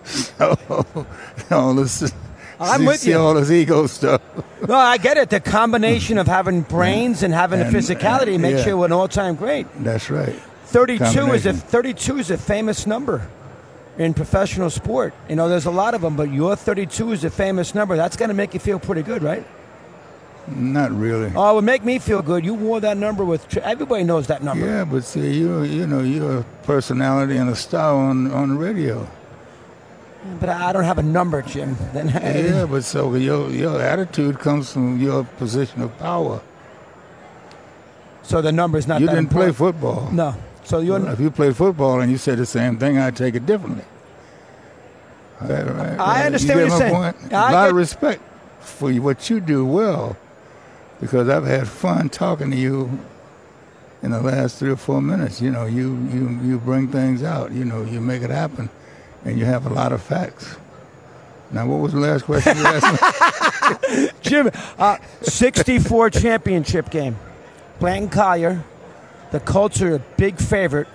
So 0.04 0.58
all 1.52 1.76
this, 1.76 2.12
I'm 2.60 2.82
you 2.82 2.88
with 2.88 3.00
see 3.02 3.12
you. 3.12 3.20
all 3.20 3.36
this 3.36 3.52
ego 3.52 3.86
stuff. 3.86 4.20
No, 4.68 4.74
I 4.76 4.98
get 4.98 5.18
it. 5.18 5.30
The 5.30 5.40
combination 5.40 6.18
of 6.18 6.26
having 6.28 6.62
brains 6.76 7.22
and 7.22 7.32
having 7.34 7.62
And- 7.62 7.72
the 7.72 7.78
physicality 7.78 8.34
and- 8.34 8.42
makes 8.42 8.62
yeah. 8.62 8.70
you 8.70 8.84
an 8.84 8.92
all-time 8.92 9.36
great. 9.36 9.68
That's 9.84 10.10
right. 10.10 10.36
32 10.66 11.34
is 11.34 11.46
a 11.46 11.54
32 11.54 12.18
is 12.18 12.32
a 12.32 12.38
famous 12.38 12.88
number 12.88 13.28
in 13.98 14.14
professional 14.14 14.70
sport. 14.70 15.14
You 15.30 15.36
know, 15.36 15.50
there's 15.50 15.66
a 15.66 15.72
lot 15.72 15.94
of 15.94 16.02
them, 16.02 16.16
but 16.16 16.32
your 16.32 16.56
32 16.56 17.12
is 17.12 17.24
a 17.24 17.30
famous 17.30 17.76
number. 17.76 17.96
That's 17.96 18.16
going 18.18 18.30
to 18.30 18.36
make 18.36 18.54
you 18.54 18.60
feel 18.60 18.80
pretty 18.80 19.04
good, 19.04 19.22
right? 19.24 19.46
Not 20.48 20.92
really. 20.92 21.32
Oh, 21.36 21.52
it 21.52 21.56
would 21.56 21.64
make 21.64 21.84
me 21.84 22.00
feel 22.00 22.22
good. 22.22 22.44
You 22.44 22.54
wore 22.56 22.80
that 22.80 22.98
number 22.98 23.24
with 23.24 23.58
everybody 23.58 24.04
knows 24.04 24.28
that 24.28 24.42
number. 24.44 24.66
Yeah, 24.66 24.86
but 24.86 25.04
see, 25.04 25.34
you 25.34 25.62
you 25.64 25.86
know 25.86 26.00
you're 26.02 26.40
a 26.40 26.44
personality 26.64 27.38
and 27.38 27.50
a 27.50 27.56
star 27.56 27.94
on 27.94 28.32
on 28.32 28.50
the 28.50 28.56
radio. 28.56 29.08
But 30.40 30.50
I 30.50 30.72
don't 30.74 30.84
have 30.84 30.98
a 30.98 31.04
number, 31.04 31.42
Jim. 31.44 31.78
Then 31.94 32.08
Yeah, 32.10 32.66
but 32.66 32.84
so 32.84 33.14
your 33.16 33.50
your 33.52 33.80
attitude 33.82 34.40
comes 34.40 34.72
from 34.74 35.00
your 35.00 35.24
position 35.38 35.84
of 35.84 35.98
power. 36.00 36.42
so 38.24 38.42
the 38.42 38.52
number's 38.52 38.88
not 38.88 39.00
you 39.02 39.08
didn't 39.08 39.30
play 39.30 39.52
football. 39.52 40.10
No. 40.12 40.34
So 40.72 40.80
you're 40.80 41.06
If 41.10 41.20
you 41.20 41.30
played 41.32 41.58
football 41.58 42.00
and 42.00 42.10
you 42.10 42.18
said 42.18 42.38
the 42.38 42.46
same 42.46 42.78
thing, 42.78 42.98
I'd 42.98 43.18
take 43.18 43.36
it 43.36 43.46
differently. 43.46 43.84
Right, 45.42 45.68
right, 45.68 46.00
I 46.00 46.25
understand 46.25 46.62
you 46.62 46.66
what 46.68 46.70
you're 46.70 46.78
saying. 46.78 46.94
Point? 46.94 47.34
I 47.34 47.50
a 47.50 47.54
lot 47.54 47.63
get- 47.63 47.70
of 47.72 47.75
respect 47.75 48.22
for 48.62 48.90
you, 48.90 49.01
what 49.01 49.30
you 49.30 49.42
do 49.42 49.66
well, 49.66 50.16
because 51.01 51.28
I've 51.28 51.46
had 51.46 51.68
fun 51.68 52.08
talking 52.08 52.51
to 52.51 52.56
you 52.56 53.00
in 54.01 54.12
the 54.12 54.22
last 54.22 54.60
three 54.60 54.70
or 54.70 54.78
four 54.78 55.01
minutes. 55.01 55.42
You 55.42 55.51
know, 55.51 55.66
you 55.66 55.98
you 56.10 56.40
you 56.42 56.58
bring 56.58 56.88
things 56.88 57.22
out. 57.22 57.51
You 57.51 57.66
know, 57.66 57.84
you 57.84 58.00
make 58.00 58.22
it 58.22 58.30
happen, 58.30 58.70
and 59.25 59.38
you 59.38 59.44
have 59.44 59.66
a 59.66 59.74
lot 59.74 59.92
of 59.92 60.01
facts. 60.01 60.56
Now, 61.51 61.68
what 61.68 61.82
was 61.82 61.92
the 61.92 62.00
last 62.00 62.24
question 62.24 62.56
you 62.56 62.63
asked 62.63 63.92
me? 63.92 64.10
Jim, 64.22 64.50
uh, 64.80 65.00
64 65.22 66.12
championship 66.12 66.90
game. 66.90 67.18
Blanton 67.78 68.10
Collier, 68.10 68.63
the 69.32 69.40
Colts 69.40 69.82
are 69.82 69.96
a 69.96 70.00
big 70.18 70.38
favorite. 70.38 70.88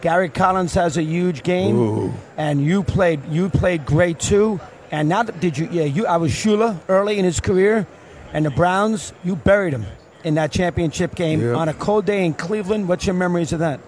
Gary 0.00 0.28
Collins 0.28 0.74
has 0.74 0.96
a 0.96 1.02
huge 1.02 1.42
game, 1.42 1.76
Ooh. 1.76 2.14
and 2.36 2.64
you 2.64 2.82
played. 2.82 3.24
You 3.28 3.48
played 3.48 3.86
great 3.86 4.18
too. 4.20 4.60
And 4.90 5.08
now, 5.08 5.24
did 5.24 5.58
you? 5.58 5.68
Yeah, 5.70 5.84
you. 5.84 6.06
I 6.06 6.16
was 6.18 6.30
Shula 6.32 6.78
early 6.88 7.18
in 7.18 7.24
his 7.24 7.40
career, 7.40 7.86
and 8.32 8.44
the 8.44 8.50
Browns. 8.50 9.12
You 9.24 9.36
buried 9.36 9.72
him 9.72 9.86
in 10.22 10.34
that 10.34 10.52
championship 10.52 11.14
game 11.14 11.40
Yep. 11.40 11.56
on 11.56 11.68
a 11.68 11.74
cold 11.74 12.04
day 12.04 12.24
in 12.24 12.34
Cleveland. 12.34 12.88
What's 12.88 13.06
your 13.06 13.14
memories 13.14 13.52
of 13.52 13.60
that? 13.60 13.80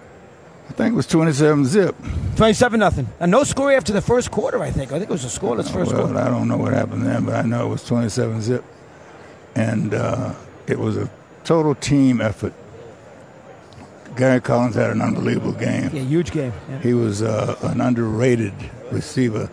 I 0.69 0.71
think 0.73 0.93
it 0.93 0.95
was 0.95 1.07
27 1.07 1.65
zip. 1.65 1.95
27 2.35 2.79
nothing. 2.79 3.07
And 3.19 3.31
no 3.31 3.43
score 3.43 3.71
after 3.71 3.91
the 3.91 4.01
first 4.01 4.29
quarter. 4.29 4.61
I 4.61 4.71
think. 4.71 4.91
I 4.91 4.99
think 4.99 5.09
it 5.09 5.13
was 5.13 5.25
a 5.25 5.39
scoreless 5.39 5.71
first 5.71 5.91
well, 5.93 6.05
quarter. 6.05 6.19
I 6.19 6.29
don't 6.29 6.47
know 6.47 6.57
what 6.57 6.73
happened 6.73 7.05
then, 7.05 7.25
but 7.25 7.35
I 7.35 7.41
know 7.43 7.65
it 7.67 7.69
was 7.69 7.83
27 7.85 8.41
zip. 8.41 8.63
And 9.55 9.93
uh, 9.93 10.33
it 10.67 10.77
was 10.79 10.95
a 10.97 11.09
total 11.43 11.75
team 11.75 12.21
effort. 12.21 12.53
Gary 14.15 14.41
Collins 14.41 14.75
had 14.75 14.89
an 14.91 15.01
unbelievable 15.01 15.53
game. 15.53 15.89
Yeah, 15.93 16.01
huge 16.01 16.31
game. 16.31 16.53
Yeah. 16.69 16.79
He 16.79 16.93
was 16.93 17.21
uh, 17.21 17.57
an 17.63 17.81
underrated 17.81 18.53
receiver. 18.91 19.49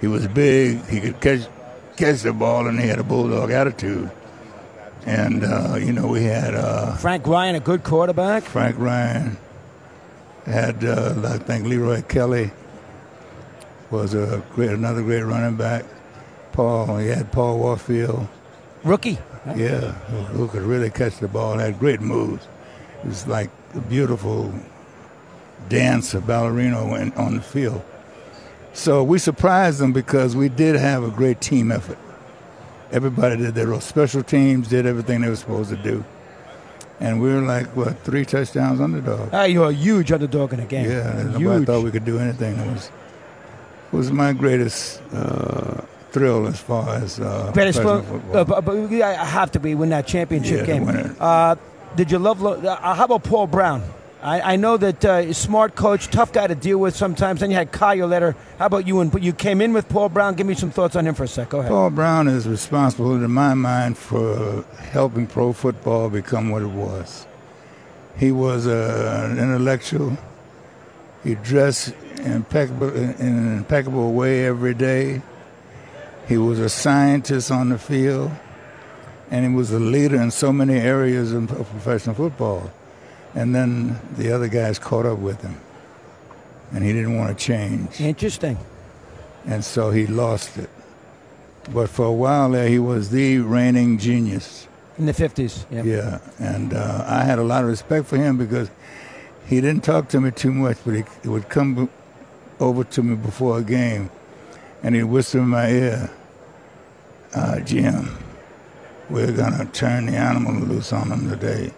He 0.00 0.06
was 0.06 0.26
big. 0.28 0.84
He 0.86 1.00
could 1.00 1.20
catch 1.20 1.48
catch 1.96 2.22
the 2.22 2.32
ball, 2.32 2.66
and 2.66 2.78
he 2.78 2.86
had 2.86 2.98
a 2.98 3.04
bulldog 3.04 3.50
attitude. 3.50 4.10
And 5.04 5.44
uh, 5.44 5.76
you 5.76 5.92
know, 5.92 6.06
we 6.08 6.24
had 6.24 6.54
uh, 6.54 6.94
Frank 6.96 7.26
Ryan, 7.26 7.54
a 7.54 7.60
good 7.60 7.84
quarterback. 7.84 8.42
Frank 8.42 8.76
Ryan. 8.78 9.38
Had 10.44 10.84
uh, 10.84 11.14
I 11.24 11.38
think 11.38 11.66
Leroy 11.66 12.02
Kelly 12.02 12.52
was 13.90 14.14
a 14.14 14.44
great, 14.54 14.70
another 14.70 15.02
great 15.02 15.22
running 15.22 15.56
back. 15.56 15.84
Paul, 16.52 16.98
he 16.98 17.08
had 17.08 17.32
Paul 17.32 17.58
Warfield. 17.58 18.28
Rookie. 18.84 19.18
Yeah, 19.56 19.92
who, 19.92 20.16
who 20.16 20.48
could 20.48 20.62
really 20.62 20.90
catch 20.90 21.18
the 21.18 21.28
ball, 21.28 21.58
had 21.58 21.78
great 21.78 22.00
moves. 22.00 22.46
It 23.02 23.08
was 23.08 23.26
like 23.26 23.50
a 23.76 23.80
beautiful 23.80 24.52
dance, 25.68 26.14
a 26.14 26.20
ballerino 26.20 27.00
in, 27.00 27.12
on 27.12 27.36
the 27.36 27.42
field. 27.42 27.82
So 28.72 29.02
we 29.02 29.18
surprised 29.18 29.78
them 29.78 29.92
because 29.92 30.36
we 30.36 30.48
did 30.48 30.76
have 30.76 31.02
a 31.02 31.10
great 31.10 31.40
team 31.40 31.72
effort. 31.72 31.98
Everybody 32.92 33.36
did 33.36 33.54
their. 33.54 33.80
Special 33.80 34.22
teams 34.22 34.68
did 34.68 34.86
everything 34.86 35.22
they 35.22 35.28
were 35.28 35.36
supposed 35.36 35.70
to 35.70 35.76
do. 35.76 36.04
And 37.00 37.20
we 37.20 37.32
were 37.32 37.42
like, 37.42 37.66
what, 37.76 37.98
three 38.04 38.24
touchdowns 38.24 38.80
underdog. 38.80 39.30
Ah, 39.32 39.44
you're 39.44 39.68
a 39.70 39.72
huge 39.72 40.12
underdog 40.12 40.52
in 40.52 40.60
the 40.60 40.66
game. 40.66 40.90
Yeah, 40.90 41.22
nobody 41.24 41.38
huge. 41.44 41.66
thought 41.66 41.84
we 41.84 41.90
could 41.90 42.04
do 42.04 42.18
anything. 42.18 42.56
It 42.58 42.72
was, 42.72 42.90
was 43.92 44.10
my 44.10 44.32
greatest 44.32 45.02
uh, 45.12 45.82
thrill 46.12 46.46
as 46.46 46.58
far 46.60 46.94
as 46.94 47.20
uh, 47.20 47.50
Greatest 47.52 47.82
football. 47.82 48.36
uh, 48.36 48.44
but, 48.44 48.64
but 48.64 48.76
I 49.02 49.24
have 49.24 49.50
to 49.52 49.60
be 49.60 49.74
win 49.74 49.90
that 49.90 50.06
championship 50.06 50.66
Yeah, 50.66 50.78
game. 50.78 51.16
Did 51.96 52.10
you 52.10 52.18
love? 52.18 52.44
Uh, 52.44 52.76
how 52.94 53.04
about 53.04 53.24
Paul 53.24 53.46
Brown? 53.46 53.82
I, 54.22 54.54
I 54.54 54.56
know 54.56 54.76
that 54.76 55.04
uh, 55.04 55.32
smart 55.32 55.76
coach, 55.76 56.08
tough 56.08 56.32
guy 56.32 56.46
to 56.46 56.54
deal 56.54 56.78
with 56.78 56.96
sometimes. 56.96 57.40
Then 57.40 57.50
you 57.50 57.56
had 57.56 57.70
Kyle 57.70 58.06
later. 58.06 58.34
How 58.58 58.66
about 58.66 58.86
you? 58.86 59.00
And 59.00 59.22
you 59.22 59.32
came 59.32 59.60
in 59.60 59.72
with 59.72 59.88
Paul 59.88 60.08
Brown. 60.08 60.34
Give 60.34 60.46
me 60.46 60.54
some 60.54 60.70
thoughts 60.70 60.96
on 60.96 61.06
him 61.06 61.14
for 61.14 61.24
a 61.24 61.28
sec. 61.28 61.50
Go 61.50 61.60
ahead. 61.60 61.70
Paul 61.70 61.90
Brown 61.90 62.26
is 62.26 62.48
responsible, 62.48 63.12
in 63.12 63.30
my 63.30 63.54
mind, 63.54 63.98
for 63.98 64.64
helping 64.78 65.26
pro 65.26 65.52
football 65.52 66.08
become 66.10 66.50
what 66.50 66.62
it 66.62 66.70
was. 66.70 67.26
He 68.16 68.32
was 68.32 68.66
uh, 68.66 69.28
an 69.30 69.38
intellectual. 69.38 70.16
He 71.22 71.34
dressed 71.34 71.94
impeccable, 72.18 72.94
in 72.94 73.14
an 73.20 73.58
impeccable 73.58 74.12
way 74.12 74.46
every 74.46 74.74
day. 74.74 75.22
He 76.26 76.38
was 76.38 76.58
a 76.58 76.68
scientist 76.68 77.50
on 77.50 77.68
the 77.68 77.78
field, 77.78 78.32
and 79.30 79.44
he 79.46 79.52
was 79.54 79.72
a 79.72 79.78
leader 79.80 80.16
in 80.20 80.30
so 80.30 80.52
many 80.52 80.74
areas 80.74 81.32
of 81.32 81.50
of 81.52 81.68
professional 81.70 82.14
football. 82.14 82.70
And 83.34 83.54
then 83.54 83.98
the 84.16 84.32
other 84.32 84.48
guys 84.48 84.78
caught 84.78 85.04
up 85.06 85.18
with 85.18 85.42
him, 85.42 85.56
and 86.72 86.82
he 86.84 86.92
didn't 86.92 87.16
want 87.18 87.36
to 87.38 87.44
change 87.44 88.00
Interesting. 88.00 88.56
and 89.44 89.62
so 89.64 89.90
he 89.90 90.06
lost 90.06 90.56
it. 90.56 90.70
But 91.74 91.90
for 91.90 92.06
a 92.06 92.12
while 92.12 92.50
there, 92.50 92.68
he 92.68 92.78
was 92.78 93.10
the 93.10 93.38
reigning 93.40 93.98
genius. 93.98 94.68
In 94.98 95.04
the 95.06 95.12
fifties. 95.12 95.66
Yeah. 95.70 95.82
Yeah, 95.82 96.18
and 96.38 96.72
uh, 96.72 97.04
I 97.06 97.24
had 97.24 97.38
a 97.38 97.42
lot 97.44 97.64
of 97.64 97.68
respect 97.70 98.06
for 98.06 98.16
him 98.16 98.38
because 98.38 98.70
he 99.46 99.60
didn't 99.60 99.84
talk 99.84 100.08
to 100.10 100.20
me 100.20 100.30
too 100.30 100.52
much, 100.52 100.78
but 100.86 100.94
he, 100.94 101.04
he 101.22 101.28
would 101.28 101.48
come 101.50 101.74
b- 101.74 101.88
over 102.58 102.84
to 102.84 103.02
me 103.02 103.16
before 103.16 103.58
a 103.58 103.62
game, 103.62 104.08
and 104.82 104.94
he'd 104.94 105.02
whisper 105.04 105.40
in 105.40 105.48
my 105.48 105.68
ear, 105.70 106.10
uh, 107.34 107.60
"Jim, 107.60 108.16
we're 109.10 109.32
gonna 109.32 109.64
turn 109.66 110.06
the 110.06 110.16
animal 110.16 110.54
loose 110.54 110.92
on 110.92 111.08
them 111.08 111.30
today." 111.30 111.72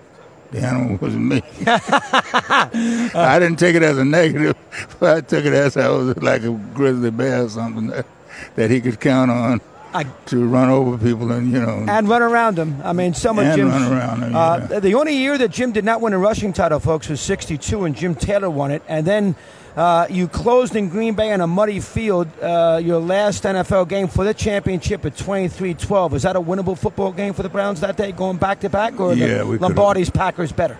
The 0.50 0.61
animal 0.61 0.97
was 0.97 1.14
me. 1.14 1.42
I 1.66 3.38
didn't 3.38 3.58
take 3.58 3.76
it 3.76 3.82
as 3.82 3.99
a 3.99 4.04
negative, 4.04 4.56
but 4.99 5.16
I 5.16 5.20
took 5.20 5.44
it 5.44 5.52
as 5.52 5.76
I 5.76 5.88
was 5.88 6.16
like 6.23 6.42
a 6.42 6.50
grizzly 6.73 7.11
bear 7.11 7.44
or 7.44 7.49
something 7.50 7.88
that, 7.88 8.06
that 8.54 8.70
he 8.70 8.80
could 8.80 8.99
count 8.99 9.30
on 9.30 9.61
I, 9.99 10.07
to 10.26 10.47
run 10.47 10.69
over 10.69 10.97
people 10.99 11.31
and 11.33 11.50
you 11.52 11.61
know 11.61 11.85
and 11.88 12.09
run 12.09 12.23
around 12.23 12.57
them. 12.57 12.81
I 12.85 12.93
mean, 12.93 13.14
some 13.14 13.38
of 13.38 13.45
And 13.47 13.57
Jim's. 13.57 13.73
run 13.73 13.93
around 13.93 14.23
him, 14.23 14.37
uh, 14.37 14.67
yeah. 14.71 14.81
The 14.81 14.95
only 14.95 15.17
year 15.17 15.37
that 15.38 15.50
Jim 15.50 15.73
did 15.73 15.85
not 15.85 16.00
win 16.00 16.12
a 16.12 16.19
rushing 16.19 16.52
title, 16.52 16.81
folks, 16.81 17.09
was 17.09 17.21
'62, 17.21 17.85
and 17.85 17.95
Jim 17.97 18.14
Taylor 18.14 18.50
won 18.50 18.71
it. 18.71 18.83
And 18.88 19.07
then 19.07 19.35
uh, 19.76 20.07
you 20.11 20.28
closed 20.28 20.75
in 20.76 20.88
Green 20.88 21.14
Bay 21.14 21.33
on 21.33 21.40
a 21.40 21.47
muddy 21.47 21.81
field. 21.81 22.28
Uh, 22.40 22.81
your 22.83 23.00
last 23.00 23.45
NFL 23.45 23.88
game 23.88 24.09
for 24.09 24.25
the 24.25 24.35
championship 24.35 25.05
at 25.05 25.14
23-12. 25.17 26.14
Is 26.14 26.23
that 26.23 26.37
a 26.37 26.40
winnable 26.40 26.76
football 26.76 27.12
game 27.12 27.33
for 27.33 27.43
the 27.43 27.49
Browns 27.49 27.81
that 27.81 27.97
day, 27.97 28.12
going 28.12 28.37
back 28.38 28.61
to 28.61 28.69
back, 28.69 28.99
or 29.00 29.14
Yeah, 29.14 29.43
Lombardi's 29.43 30.11
Packers 30.11 30.52
better? 30.52 30.78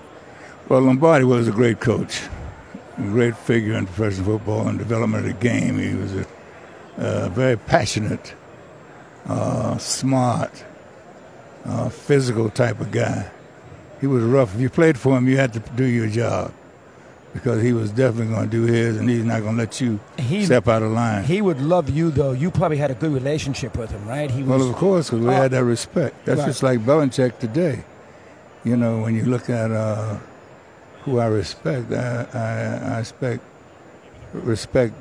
Well, 0.69 0.81
Lombardi 0.83 1.25
was 1.25 1.49
a 1.49 1.53
great 1.53 1.81
coach, 1.81 2.23
a 2.99 3.03
great 3.03 3.37
figure 3.37 3.75
in 3.75 3.87
professional 3.87 4.39
football 4.39 4.69
and 4.69 4.79
development 4.79 5.27
of 5.27 5.33
the 5.33 5.39
game. 5.49 5.79
He 5.79 5.95
was 5.95 6.15
a 6.15 6.27
uh, 6.99 7.29
very 7.31 7.57
passionate, 7.57 8.35
uh, 9.29 9.77
smart, 9.79 10.65
uh, 11.65 11.89
physical 11.89 12.51
type 12.51 12.81
of 12.81 12.91
guy. 12.91 13.31
He 14.01 14.07
was 14.07 14.23
rough. 14.23 14.55
If 14.55 14.61
you 14.61 14.71
played 14.71 14.99
for 14.99 15.17
him, 15.19 15.29
you 15.29 15.37
had 15.37 15.53
to 15.55 15.61
do 15.77 15.85
your 15.85 16.07
job 16.07 16.53
because 17.35 17.63
he 17.63 17.73
was 17.73 17.91
definitely 17.91 18.33
going 18.35 18.49
to 18.49 18.51
do 18.51 18.63
his, 18.73 18.97
and 18.97 19.09
he's 19.09 19.25
not 19.25 19.43
going 19.43 19.55
to 19.57 19.59
let 19.63 19.81
you 19.81 20.01
He- 20.19 20.45
step 20.47 20.67
out 20.69 20.83
of 20.83 20.93
line. 20.93 21.25
He 21.25 21.43
would 21.43 21.61
love 21.61 21.91
you, 21.91 22.11
though. 22.11 22.33
You 22.33 22.51
probably 22.51 22.79
had 22.79 22.91
a 22.91 22.95
good 22.95 23.13
relationship 23.13 23.77
with 23.77 23.91
him, 23.91 24.07
right? 24.09 24.31
He 24.31 24.43
was. 24.43 24.61
Well, 24.61 24.71
of 24.71 24.77
course, 24.77 25.11
because 25.11 25.25
we 25.25 25.29
Oh. 25.31 25.33
had 25.37 25.51
that 25.51 25.65
respect. 25.65 26.25
That's 26.25 26.39
Right. 26.41 26.47
just 26.47 26.63
like 26.63 26.81
Belichick 26.81 27.39
today. 27.39 27.85
You 28.65 28.77
know, 28.77 29.01
when 29.03 29.15
you 29.15 29.25
look 29.25 29.51
at 29.51 29.71
uh, 29.71 30.17
who 31.05 31.19
I 31.19 31.27
respect, 31.27 31.93
I, 31.93 32.27
I, 32.33 32.95
I 32.95 32.99
respect 32.99 33.43
respect 34.33 34.95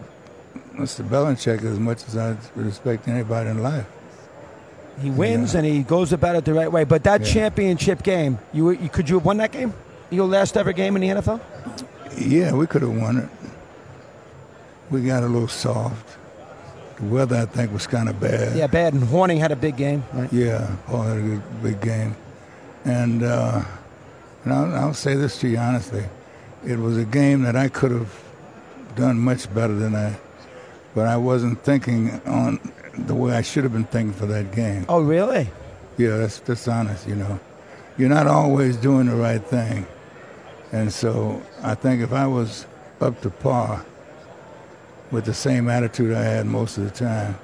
Mr. 0.76 1.08
Belichick 1.08 1.64
as 1.64 1.80
much 1.80 2.08
as 2.08 2.16
I 2.18 2.36
respect 2.56 3.08
anybody 3.08 3.50
in 3.50 3.62
life. 3.64 3.86
He 5.02 5.10
wins 5.12 5.54
and 5.56 5.66
he 5.66 5.84
goes 5.84 6.12
about 6.14 6.36
it 6.36 6.46
the 6.46 6.54
right 6.54 6.72
way. 6.72 6.84
But 6.84 7.04
that 7.04 7.22
Yeah. 7.22 7.28
championship 7.34 8.02
game, 8.04 8.40
you, 8.54 8.72
you 8.72 8.90
could 8.90 9.10
you 9.10 9.18
have 9.18 9.26
won 9.26 9.38
that 9.38 9.52
game? 9.52 9.74
Your 10.10 10.28
last 10.28 10.58
ever 10.58 10.72
game 10.74 10.96
in 10.96 11.02
the 11.02 11.10
NFL? 11.22 11.40
Yeah, 12.18 12.54
we 12.54 12.66
could 12.68 12.82
have 12.82 12.96
won 12.96 13.18
it. 13.18 13.30
we 14.90 15.02
got 15.04 15.22
a 15.22 15.28
little 15.28 15.48
soft. 15.50 16.18
The 16.98 17.04
weather, 17.06 17.36
I 17.36 17.46
think, 17.46 17.72
was 17.74 17.86
kind 17.86 18.10
of 18.10 18.20
bad. 18.20 18.56
Yeah, 18.58 18.68
bad. 18.68 18.94
And 18.94 19.04
Hornung 19.04 19.38
had 19.38 19.52
a 19.52 19.56
big 19.56 19.76
game. 19.78 20.04
Right? 20.14 20.32
Yeah, 20.34 20.68
Paul 20.88 21.02
had 21.04 21.18
a 21.18 21.22
good, 21.22 21.64
big 21.64 21.82
game. 21.82 22.16
And, 22.86 23.22
uh, 23.22 23.62
and 24.46 24.54
I'll, 24.54 24.74
I'll 24.76 24.94
say 24.94 25.14
this 25.16 25.38
to 25.42 25.48
you 25.48 25.58
honestly. 25.58 26.06
It 26.66 26.80
was 26.80 26.98
a 26.98 27.04
game 27.06 27.44
that 27.44 27.56
I 27.56 27.68
could 27.68 27.92
have 27.92 28.12
done 28.96 29.20
much 29.20 29.54
better 29.54 29.76
than 29.76 29.94
I, 29.94 30.16
but 30.96 31.06
I 31.06 31.18
wasn't 31.18 31.62
thinking 31.64 32.20
on 32.26 32.60
the 32.98 33.16
way 33.16 33.34
I 33.34 33.42
should 33.42 33.64
have 33.64 33.74
been 33.74 33.86
thinking 33.86 34.14
for 34.14 34.26
that 34.28 34.52
game. 34.52 34.86
Oh, 34.90 35.02
really? 35.02 35.50
Yeah, 35.98 36.18
that's 36.18 36.40
that's 36.40 36.68
honest. 36.68 37.08
You 37.08 37.16
know, 37.16 37.40
you're 37.98 38.10
not 38.10 38.28
always 38.28 38.78
doing 38.78 39.08
the 39.08 39.16
right 39.16 39.44
thing, 39.44 39.88
and 40.72 40.92
so 40.92 41.42
I 41.64 41.76
think 41.76 42.02
if 42.02 42.14
I 42.14 42.28
was 42.28 42.66
up 43.02 43.22
to 43.22 43.30
par 43.30 43.86
with 45.12 45.26
the 45.26 45.34
same 45.34 45.70
attitude 45.70 46.14
I 46.14 46.24
had 46.24 46.46
most 46.46 46.78
of 46.78 46.84
the 46.84 46.92
time, 46.92 47.38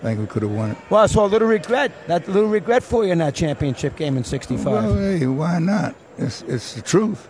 I 0.00 0.02
think 0.02 0.20
we 0.20 0.26
could 0.26 0.42
have 0.42 0.52
won 0.52 0.72
it. 0.72 0.78
Well, 0.90 1.08
so 1.08 1.24
a 1.24 1.26
little 1.26 1.48
regret. 1.48 1.92
That 2.06 2.28
little 2.28 2.48
regret 2.48 2.82
for 2.82 3.04
you 3.04 3.12
in 3.12 3.18
that 3.18 3.34
championship 3.34 3.96
game 3.96 4.16
in 4.16 4.24
'65. 4.24 4.64
Well, 4.66 4.94
hey, 4.94 5.26
why 5.26 5.58
not? 5.58 5.94
It's 6.18 6.42
it's 6.42 6.74
the 6.74 6.82
truth. 6.82 7.28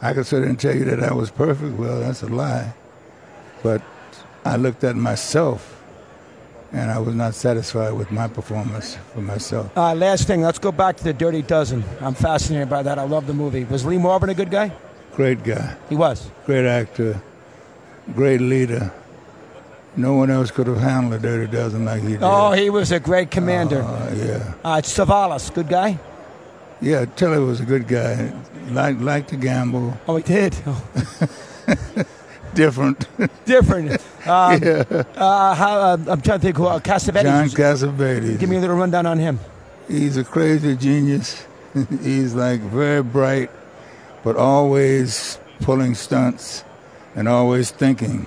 I 0.00 0.14
could 0.14 0.26
sit 0.26 0.40
there 0.40 0.48
and 0.48 0.58
tell 0.58 0.74
you 0.74 0.84
that 0.86 1.02
I 1.02 1.12
was 1.12 1.30
perfect. 1.30 1.78
Well, 1.78 2.00
that's 2.00 2.22
a 2.22 2.26
lie. 2.26 2.74
But 3.62 3.82
I 4.44 4.56
looked 4.56 4.82
at 4.82 4.96
myself, 4.96 5.71
and 6.72 6.90
I 6.90 6.98
was 6.98 7.14
not 7.14 7.34
satisfied 7.34 7.92
with 7.92 8.10
my 8.10 8.28
performance 8.28 8.96
for 9.12 9.20
myself. 9.20 9.76
Uh, 9.76 9.94
last 9.94 10.26
thing, 10.26 10.42
let's 10.42 10.58
go 10.58 10.72
back 10.72 10.96
to 10.96 11.04
the 11.04 11.12
Dirty 11.12 11.42
Dozen. 11.42 11.84
I'm 12.00 12.14
fascinated 12.14 12.70
by 12.70 12.82
that. 12.82 12.98
I 12.98 13.02
love 13.04 13.26
the 13.26 13.34
movie. 13.34 13.64
Was 13.64 13.84
Lee 13.84 13.98
Marvin 13.98 14.30
a 14.30 14.34
good 14.34 14.50
guy? 14.50 14.72
Great 15.14 15.44
guy, 15.44 15.76
He 15.90 15.94
was. 15.96 16.30
great 16.46 16.64
actor, 16.66 17.20
great 18.14 18.40
leader. 18.40 18.90
No 19.94 20.14
one 20.14 20.30
else 20.30 20.50
could 20.50 20.66
have 20.68 20.78
handled 20.78 21.12
a 21.12 21.18
dirty 21.18 21.52
dozen 21.52 21.84
like 21.84 22.00
he 22.00 22.12
did. 22.14 22.22
Oh, 22.22 22.52
he 22.52 22.70
was 22.70 22.92
a 22.92 22.98
great 23.00 23.30
commander. 23.30 23.82
Uh, 23.82 24.14
yeah. 24.16 24.54
Uh, 24.64 24.80
Savalas, 24.80 25.52
good 25.52 25.68
guy. 25.68 25.98
Yeah, 26.80 27.04
Telly 27.04 27.38
was 27.40 27.60
a 27.60 27.66
good 27.66 27.86
guy. 27.86 28.32
Liked, 28.70 29.00
liked 29.02 29.28
to 29.30 29.36
gamble. 29.36 29.94
Oh, 30.08 30.16
he 30.16 30.22
did. 30.22 30.56
Oh, 30.66 30.82
Different. 32.54 33.06
different. 33.44 34.00
Um, 34.22 34.62
uh, 35.16 35.54
how, 35.56 35.80
uh, 35.80 35.96
I'm 36.06 36.20
trying 36.20 36.38
to 36.38 36.38
think 36.38 36.56
who 36.56 36.66
uh, 36.66 36.78
Cassavetes. 36.78 37.22
John 37.24 37.48
Cassavetes. 37.48 38.38
Give 38.38 38.48
me 38.48 38.54
a 38.54 38.60
little 38.60 38.76
rundown 38.76 39.04
on 39.04 39.18
him. 39.18 39.40
He's 39.88 40.16
a 40.16 40.22
crazy 40.22 40.76
genius. 40.76 41.44
He's 42.02 42.32
like 42.32 42.60
very 42.60 43.02
bright, 43.02 43.50
but 44.22 44.36
always 44.36 45.40
pulling 45.62 45.96
stunts 45.96 46.62
and 47.16 47.26
always 47.28 47.72
thinking, 47.72 48.26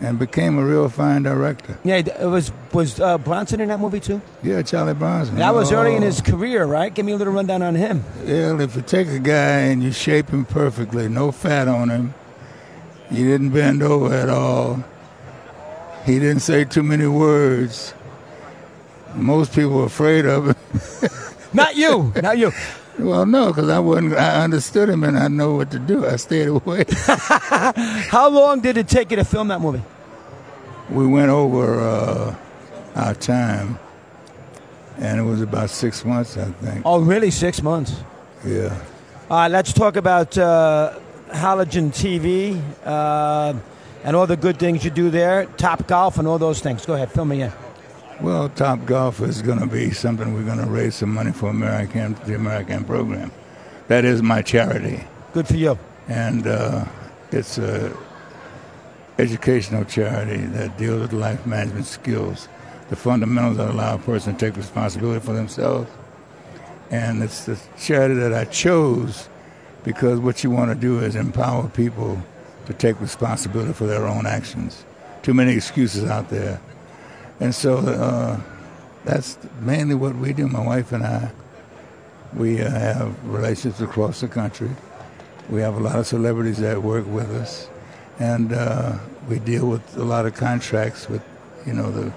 and 0.00 0.16
became 0.16 0.58
a 0.58 0.64
real 0.64 0.88
fine 0.88 1.24
director. 1.24 1.76
Yeah, 1.82 1.96
it 1.96 2.20
was 2.30 2.52
was 2.72 3.00
uh, 3.00 3.18
Bronson 3.18 3.60
in 3.60 3.66
that 3.70 3.80
movie 3.80 3.98
too. 3.98 4.22
Yeah, 4.44 4.62
Charlie 4.62 4.94
Bronson. 4.94 5.34
That 5.38 5.54
was 5.54 5.72
early 5.72 5.96
in 5.96 6.04
Oh, 6.04 6.06
his 6.06 6.20
career, 6.20 6.66
right? 6.66 6.94
Give 6.94 7.04
me 7.04 7.10
a 7.12 7.16
little 7.16 7.32
rundown 7.32 7.62
on 7.62 7.74
him. 7.74 8.04
Well, 8.22 8.60
if 8.60 8.76
you 8.76 8.82
take 8.82 9.08
a 9.08 9.18
guy 9.18 9.62
and 9.72 9.82
you 9.82 9.90
shape 9.90 10.28
him 10.28 10.44
perfectly, 10.44 11.08
no 11.08 11.32
fat 11.32 11.66
on 11.66 11.88
him, 11.90 12.14
you 13.10 13.24
didn't 13.26 13.50
bend 13.50 13.82
over 13.82 14.12
at 14.14 14.28
all, 14.28 14.84
he 16.04 16.18
didn't 16.18 16.40
say 16.40 16.64
too 16.64 16.82
many 16.82 17.06
words. 17.06 17.94
Most 19.14 19.52
people 19.54 19.78
were 19.78 19.84
afraid 19.86 20.26
of 20.26 20.48
him. 20.48 21.10
Not 21.52 21.74
you, 21.74 22.12
not 22.20 22.36
you. 22.36 22.52
Well, 22.98 23.24
no, 23.24 23.46
because 23.46 23.70
I 23.70 23.78
wasn't. 23.78 24.12
I 24.14 24.42
understood 24.44 24.90
him 24.90 25.04
and 25.04 25.18
I 25.18 25.28
know 25.28 25.54
what 25.54 25.70
to 25.70 25.78
do. 25.78 26.04
I 26.04 26.16
stayed 26.16 26.48
away. 26.48 26.84
How 28.10 28.28
long 28.28 28.60
did 28.60 28.76
it 28.76 28.88
take 28.88 29.10
you 29.10 29.16
to 29.16 29.24
film 29.24 29.48
that 29.48 29.60
movie? 29.60 29.82
we 30.90 31.06
went 31.06 31.30
over 31.30 31.80
uh, 31.80 32.34
our 32.94 33.14
time, 33.14 33.78
and 34.98 35.18
it 35.18 35.22
was 35.22 35.40
about 35.40 35.70
six 35.70 36.04
months, 36.04 36.36
I 36.36 36.44
think. 36.44 36.82
Oh, 36.84 37.00
really? 37.00 37.30
Six 37.30 37.62
months. 37.62 37.94
Yeah. 38.44 38.78
All 39.30 39.38
right, 39.38 39.50
let's 39.50 39.72
talk 39.72 39.96
about 39.96 40.36
uh, 40.38 40.98
Halogen 41.30 41.90
TV 41.90 42.60
uh, 42.84 43.54
and 44.04 44.16
all 44.16 44.26
the 44.26 44.36
good 44.36 44.58
things 44.58 44.84
you 44.84 44.90
do 44.90 45.10
there, 45.10 45.46
Top 45.56 45.86
Golf, 45.86 46.18
and 46.18 46.28
all 46.28 46.38
those 46.38 46.60
things. 46.60 46.86
Go 46.86 46.94
ahead, 46.94 47.10
fill 47.10 47.24
me 47.24 47.42
in. 47.42 47.52
Well, 48.20 48.48
Top 48.50 48.84
Golf 48.86 49.20
is 49.20 49.42
going 49.42 49.58
to 49.58 49.66
be 49.66 49.90
something 49.90 50.32
we're 50.34 50.44
going 50.44 50.58
to 50.58 50.66
raise 50.66 50.94
some 50.94 51.12
money 51.12 51.32
for 51.32 51.50
Amer-I-Can 51.50 52.14
the 52.24 52.34
Amer-I-Can 52.34 52.84
program. 52.84 53.30
That 53.88 54.04
is 54.04 54.22
my 54.22 54.42
charity, 54.42 55.04
Good 55.32 55.46
for 55.46 55.54
you. 55.56 55.78
and 56.08 56.46
uh, 56.46 56.84
it's 57.30 57.58
a 57.58 57.94
educational 59.18 59.84
charity 59.84 60.38
that 60.38 60.76
deals 60.78 61.00
with 61.02 61.12
life 61.12 61.46
management 61.46 61.86
skills, 61.86 62.48
the 62.90 62.96
fundamentals 62.96 63.56
that 63.58 63.70
allow 63.70 63.94
a 63.94 63.98
person 63.98 64.34
to 64.34 64.46
take 64.46 64.56
responsibility 64.56 65.24
for 65.24 65.32
themselves. 65.32 65.90
And 66.90 67.22
it's 67.22 67.44
the 67.46 67.58
charity 67.78 68.14
that 68.14 68.32
I 68.32 68.44
chose 68.44 69.28
because 69.86 70.18
what 70.18 70.42
you 70.42 70.50
want 70.50 70.68
to 70.68 70.74
do 70.74 70.98
is 70.98 71.14
empower 71.14 71.68
people 71.68 72.20
to 72.66 72.74
take 72.74 73.00
responsibility 73.00 73.72
for 73.72 73.86
their 73.86 74.04
own 74.04 74.26
actions. 74.26 74.84
Too 75.22 75.32
many 75.32 75.52
excuses 75.52 76.10
out 76.10 76.28
there. 76.28 76.60
And 77.38 77.54
so 77.54 77.78
uh, 77.78 78.40
that's 79.04 79.38
mainly 79.60 79.94
what 79.94 80.16
we 80.16 80.32
do, 80.32 80.48
my 80.48 80.66
wife 80.66 80.90
and 80.90 81.06
I. 81.06 81.30
We 82.34 82.60
uh, 82.60 82.68
have 82.68 83.14
relationships 83.24 83.80
across 83.80 84.20
the 84.20 84.28
country. 84.28 84.70
We 85.48 85.60
have 85.60 85.76
a 85.76 85.80
lot 85.80 86.00
of 86.00 86.06
celebrities 86.08 86.58
that 86.58 86.82
work 86.82 87.06
with 87.06 87.30
us. 87.30 87.68
And 88.18 88.52
uh, 88.52 88.98
we 89.28 89.38
deal 89.38 89.68
with 89.68 89.96
a 89.96 90.02
lot 90.02 90.26
of 90.26 90.34
contracts 90.34 91.08
with, 91.08 91.22
you 91.64 91.74
know, 91.74 91.92
the 91.92 92.12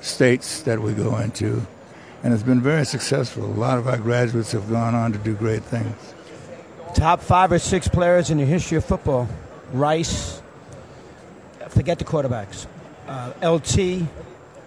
states 0.00 0.62
that 0.62 0.80
we 0.80 0.92
go 0.92 1.16
into. 1.18 1.64
And 2.24 2.34
it's 2.34 2.42
been 2.42 2.60
very 2.60 2.84
successful. 2.84 3.44
A 3.44 3.46
lot 3.46 3.78
of 3.78 3.86
our 3.86 3.98
graduates 3.98 4.50
have 4.50 4.68
gone 4.68 4.96
on 4.96 5.12
to 5.12 5.18
do 5.18 5.34
great 5.34 5.62
things. 5.62 6.14
Top 6.94 7.20
five 7.20 7.50
or 7.52 7.58
six 7.58 7.88
players 7.88 8.30
in 8.30 8.38
the 8.38 8.44
history 8.44 8.76
of 8.76 8.84
football. 8.84 9.28
Rice. 9.72 10.40
Forget 11.70 11.98
the 11.98 12.04
quarterbacks. 12.04 12.66
Uh, 13.08 13.32
LT. 13.42 14.06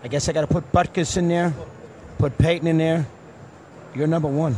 I 0.04 0.08
guess 0.10 0.28
I 0.28 0.34
got 0.34 0.42
to 0.42 0.48
put 0.48 0.72
Butkus 0.72 1.18
in 1.18 1.28
there. 1.28 1.54
Put 2.18 2.38
Peyton 2.38 2.68
in 2.68 2.78
there. 2.78 3.06
You're 3.94 4.08
number 4.08 4.28
one. 4.28 4.56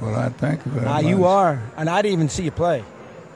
Well, 0.00 0.14
I 0.14 0.28
thank 0.28 0.64
you 0.64 0.72
very 0.72 0.86
Ah, 0.86 0.94
much. 0.96 1.04
you 1.06 1.24
are, 1.24 1.60
and 1.76 1.88
I 1.90 2.02
didn't 2.02 2.12
even 2.14 2.28
see 2.28 2.44
you 2.44 2.50
play. 2.52 2.84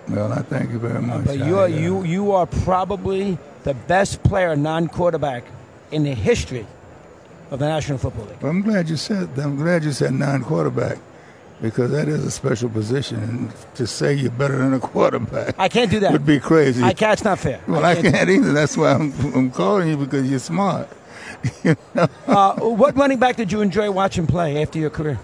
Well, 0.09 0.33
I 0.33 0.43
thank 0.43 0.71
you 0.71 0.79
very 0.79 1.01
much. 1.03 1.25
But 1.25 1.39
you 1.39 1.59
are 1.59 1.65
uh, 1.65 1.67
you 1.67 2.03
you 2.05 2.33
are 2.33 2.47
probably 2.47 3.39
the 3.65 3.75
best 3.75 4.23
player 4.23 4.55
non-quarterback 4.57 5.45
in 5.91 6.03
the 6.05 6.15
history 6.15 6.67
of 7.51 7.59
the 7.59 7.67
National 7.69 7.99
Football 7.99 8.27
League. 8.27 8.41
Well, 8.43 8.51
I'm 8.51 8.63
glad 8.63 8.89
you 8.89 8.97
said. 8.97 9.31
I'm 9.39 9.57
glad 9.57 9.83
you 9.85 9.93
said 9.93 10.13
non-quarterback, 10.13 10.99
because 11.63 11.93
that 11.93 12.09
is 12.09 12.25
a 12.25 12.31
special 12.31 12.69
position. 12.69 13.23
And 13.23 13.53
to 13.77 13.87
say 13.87 14.13
you're 14.13 14.33
better 14.33 14.59
than 14.59 14.75
a 14.75 14.81
quarterback 14.81 15.55
I 15.59 15.69
can't 15.69 15.91
do 15.91 16.01
that. 16.01 16.13
would 16.13 16.27
be 16.27 16.41
crazy. 16.41 16.83
I 16.83 16.93
can't. 16.93 17.13
It's 17.15 17.25
not 17.25 17.39
fair. 17.39 17.61
well, 17.69 17.85
I 17.85 17.95
can't 17.95 18.29
either. 18.29 18.53
That's 18.53 18.77
why 18.77 18.93
I'm, 18.93 19.13
I'm 19.35 19.51
calling 19.51 19.89
you 19.89 19.97
because 19.97 20.29
you're 20.29 20.41
smart. 20.41 20.89
Uh, 22.27 22.55
what 22.57 22.97
running 22.97 23.19
back 23.19 23.37
did 23.37 23.51
you 23.53 23.61
enjoy 23.61 23.91
watching 23.91 24.27
play 24.27 24.63
after 24.63 24.79
your 24.79 24.91
career? 24.91 25.19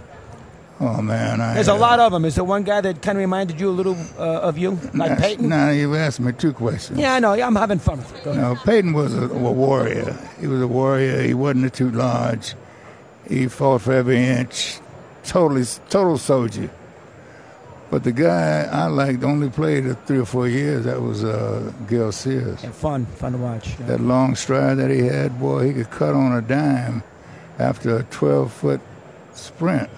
Oh 0.80 1.00
man, 1.00 1.40
I, 1.40 1.54
There's 1.54 1.68
a 1.68 1.74
uh, 1.74 1.78
lot 1.78 2.00
of 2.00 2.12
them. 2.12 2.24
Is 2.24 2.34
there 2.34 2.44
one 2.44 2.62
guy 2.62 2.80
that 2.80 3.02
kind 3.02 3.16
of 3.16 3.20
reminded 3.20 3.58
you 3.60 3.68
a 3.68 3.70
little 3.70 3.96
uh, 4.18 4.40
of 4.40 4.58
you, 4.58 4.78
like 4.94 5.18
Peyton? 5.18 5.48
Now 5.48 5.70
you've 5.70 5.94
asked 5.94 6.20
me 6.20 6.32
two 6.32 6.52
questions. 6.52 6.98
Yeah, 6.98 7.14
I 7.14 7.18
know. 7.20 7.34
Yeah, 7.34 7.46
I'm 7.46 7.56
having 7.56 7.78
fun 7.78 7.98
with 7.98 8.14
it. 8.16 8.24
Go. 8.24 8.34
No, 8.34 8.56
Peyton 8.64 8.92
was 8.92 9.14
a, 9.14 9.22
a 9.24 9.52
warrior. 9.52 10.16
He 10.40 10.46
was 10.46 10.60
a 10.60 10.68
warrior. 10.68 11.22
He 11.22 11.34
wasn't 11.34 11.72
too 11.74 11.90
large. 11.90 12.54
He 13.28 13.48
fought 13.48 13.82
for 13.82 13.92
every 13.92 14.22
inch. 14.22 14.80
Totally, 15.28 15.64
total 15.90 16.16
soldier. 16.16 16.70
But 17.90 18.02
the 18.02 18.12
guy 18.12 18.62
I 18.62 18.86
liked 18.86 19.22
only 19.24 19.50
played 19.50 19.84
three 20.06 20.18
or 20.18 20.24
four 20.24 20.48
years. 20.48 20.84
That 20.84 21.02
was 21.02 21.22
uh, 21.22 21.70
Gale 21.86 22.12
Sayers. 22.12 22.64
Yeah, 22.64 22.70
fun, 22.70 23.04
fun 23.04 23.32
to 23.32 23.38
watch. 23.38 23.78
Yeah. 23.78 23.86
That 23.86 24.00
long 24.00 24.34
stride 24.36 24.78
that 24.78 24.90
he 24.90 25.00
had, 25.00 25.38
boy, 25.38 25.66
he 25.66 25.74
could 25.74 25.90
cut 25.90 26.14
on 26.14 26.32
a 26.32 26.40
dime 26.40 27.02
after 27.58 27.98
a 27.98 28.02
12 28.04 28.52
foot 28.52 28.80
sprint. 29.34 29.90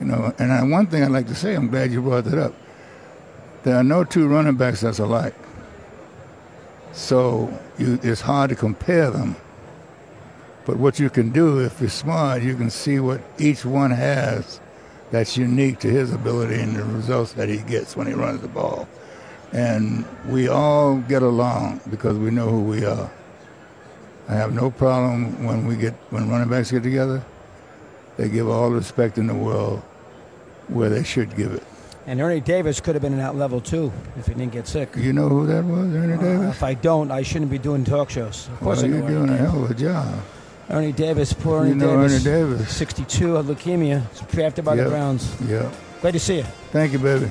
You 0.00 0.06
know, 0.06 0.34
and 0.38 0.52
I, 0.52 0.64
one 0.64 0.88
thing 0.88 1.04
I'd 1.04 1.12
like 1.12 1.28
to 1.28 1.34
say, 1.36 1.54
I'm 1.54 1.68
glad 1.68 1.92
you 1.92 2.02
brought 2.02 2.24
that 2.24 2.38
up. 2.38 2.54
There 3.62 3.76
are 3.76 3.84
no 3.84 4.02
two 4.02 4.26
running 4.26 4.56
backs 4.56 4.80
that's 4.80 4.98
alike. 4.98 5.34
So 6.92 7.56
you, 7.78 8.00
it's 8.02 8.20
hard 8.20 8.50
to 8.50 8.56
compare 8.56 9.10
them. 9.12 9.36
But 10.68 10.76
what 10.76 11.00
you 11.00 11.08
can 11.08 11.30
do, 11.30 11.60
if 11.60 11.80
you're 11.80 11.88
smart, 11.88 12.42
you 12.42 12.54
can 12.54 12.68
see 12.68 13.00
what 13.00 13.22
each 13.38 13.64
one 13.64 13.90
has 13.90 14.60
that's 15.10 15.34
unique 15.34 15.78
to 15.78 15.88
his 15.88 16.12
ability 16.12 16.60
and 16.60 16.76
the 16.76 16.84
results 16.84 17.32
that 17.32 17.48
he 17.48 17.56
gets 17.56 17.96
when 17.96 18.06
he 18.06 18.12
runs 18.12 18.42
the 18.42 18.48
ball. 18.48 18.86
And 19.52 20.04
we 20.28 20.48
all 20.48 20.98
get 20.98 21.22
along 21.22 21.80
because 21.88 22.18
we 22.18 22.30
know 22.30 22.50
who 22.50 22.60
we 22.64 22.84
are. 22.84 23.10
I 24.28 24.34
have 24.34 24.52
no 24.52 24.70
problem 24.70 25.42
when 25.46 25.66
we 25.66 25.74
get 25.74 25.94
when 26.10 26.28
running 26.28 26.50
backs 26.50 26.70
get 26.70 26.82
together. 26.82 27.24
They 28.18 28.28
give 28.28 28.46
all 28.50 28.68
the 28.68 28.76
respect 28.76 29.16
in 29.16 29.26
the 29.26 29.34
world 29.34 29.80
where 30.68 30.90
they 30.90 31.02
should 31.02 31.34
give 31.34 31.54
it. 31.54 31.62
And 32.06 32.20
Ernie 32.20 32.40
Davis 32.40 32.78
could 32.78 32.94
have 32.94 33.00
been 33.00 33.14
in 33.14 33.20
that 33.20 33.36
level 33.36 33.62
too 33.62 33.90
if 34.18 34.26
he 34.26 34.34
didn't 34.34 34.52
get 34.52 34.66
sick. 34.68 34.90
You 34.96 35.14
know 35.14 35.30
who 35.30 35.46
that 35.46 35.64
was, 35.64 35.94
Ernie 35.94 36.12
Uh, 36.12 36.16
Davis? 36.20 36.50
if 36.56 36.62
I 36.62 36.74
don't, 36.74 37.10
I 37.10 37.22
shouldn't 37.22 37.50
be 37.50 37.56
doing 37.56 37.86
talk 37.86 38.10
shows. 38.10 38.48
Of 38.52 38.60
course, 38.60 38.82
well, 38.82 38.84
I 38.84 38.88
you're 38.94 39.04
Ernie 39.04 39.14
doing 39.14 39.28
a 39.30 39.32
Davis. 39.38 39.50
hell 39.50 39.64
of 39.64 39.70
a 39.70 39.74
job. 39.74 40.14
Ernie 40.70 40.92
Davis, 40.92 41.32
poor 41.32 41.60
Ernie 41.62 41.70
You 41.70 41.74
know 41.76 41.96
Davis. 42.02 42.26
Ernie 42.26 42.36
Davis. 42.56 42.76
62 42.76 43.34
had 43.34 43.44
leukemia. 43.46 44.02
He's 44.10 44.20
drafted 44.28 44.64
by 44.64 44.74
Yep. 44.74 44.84
the 44.84 44.90
Browns. 44.90 45.34
Yeah. 45.48 45.70
Great 46.02 46.12
to 46.12 46.20
see 46.20 46.36
you. 46.38 46.44
Thank 46.72 46.92
you, 46.92 46.98
baby. 46.98 47.30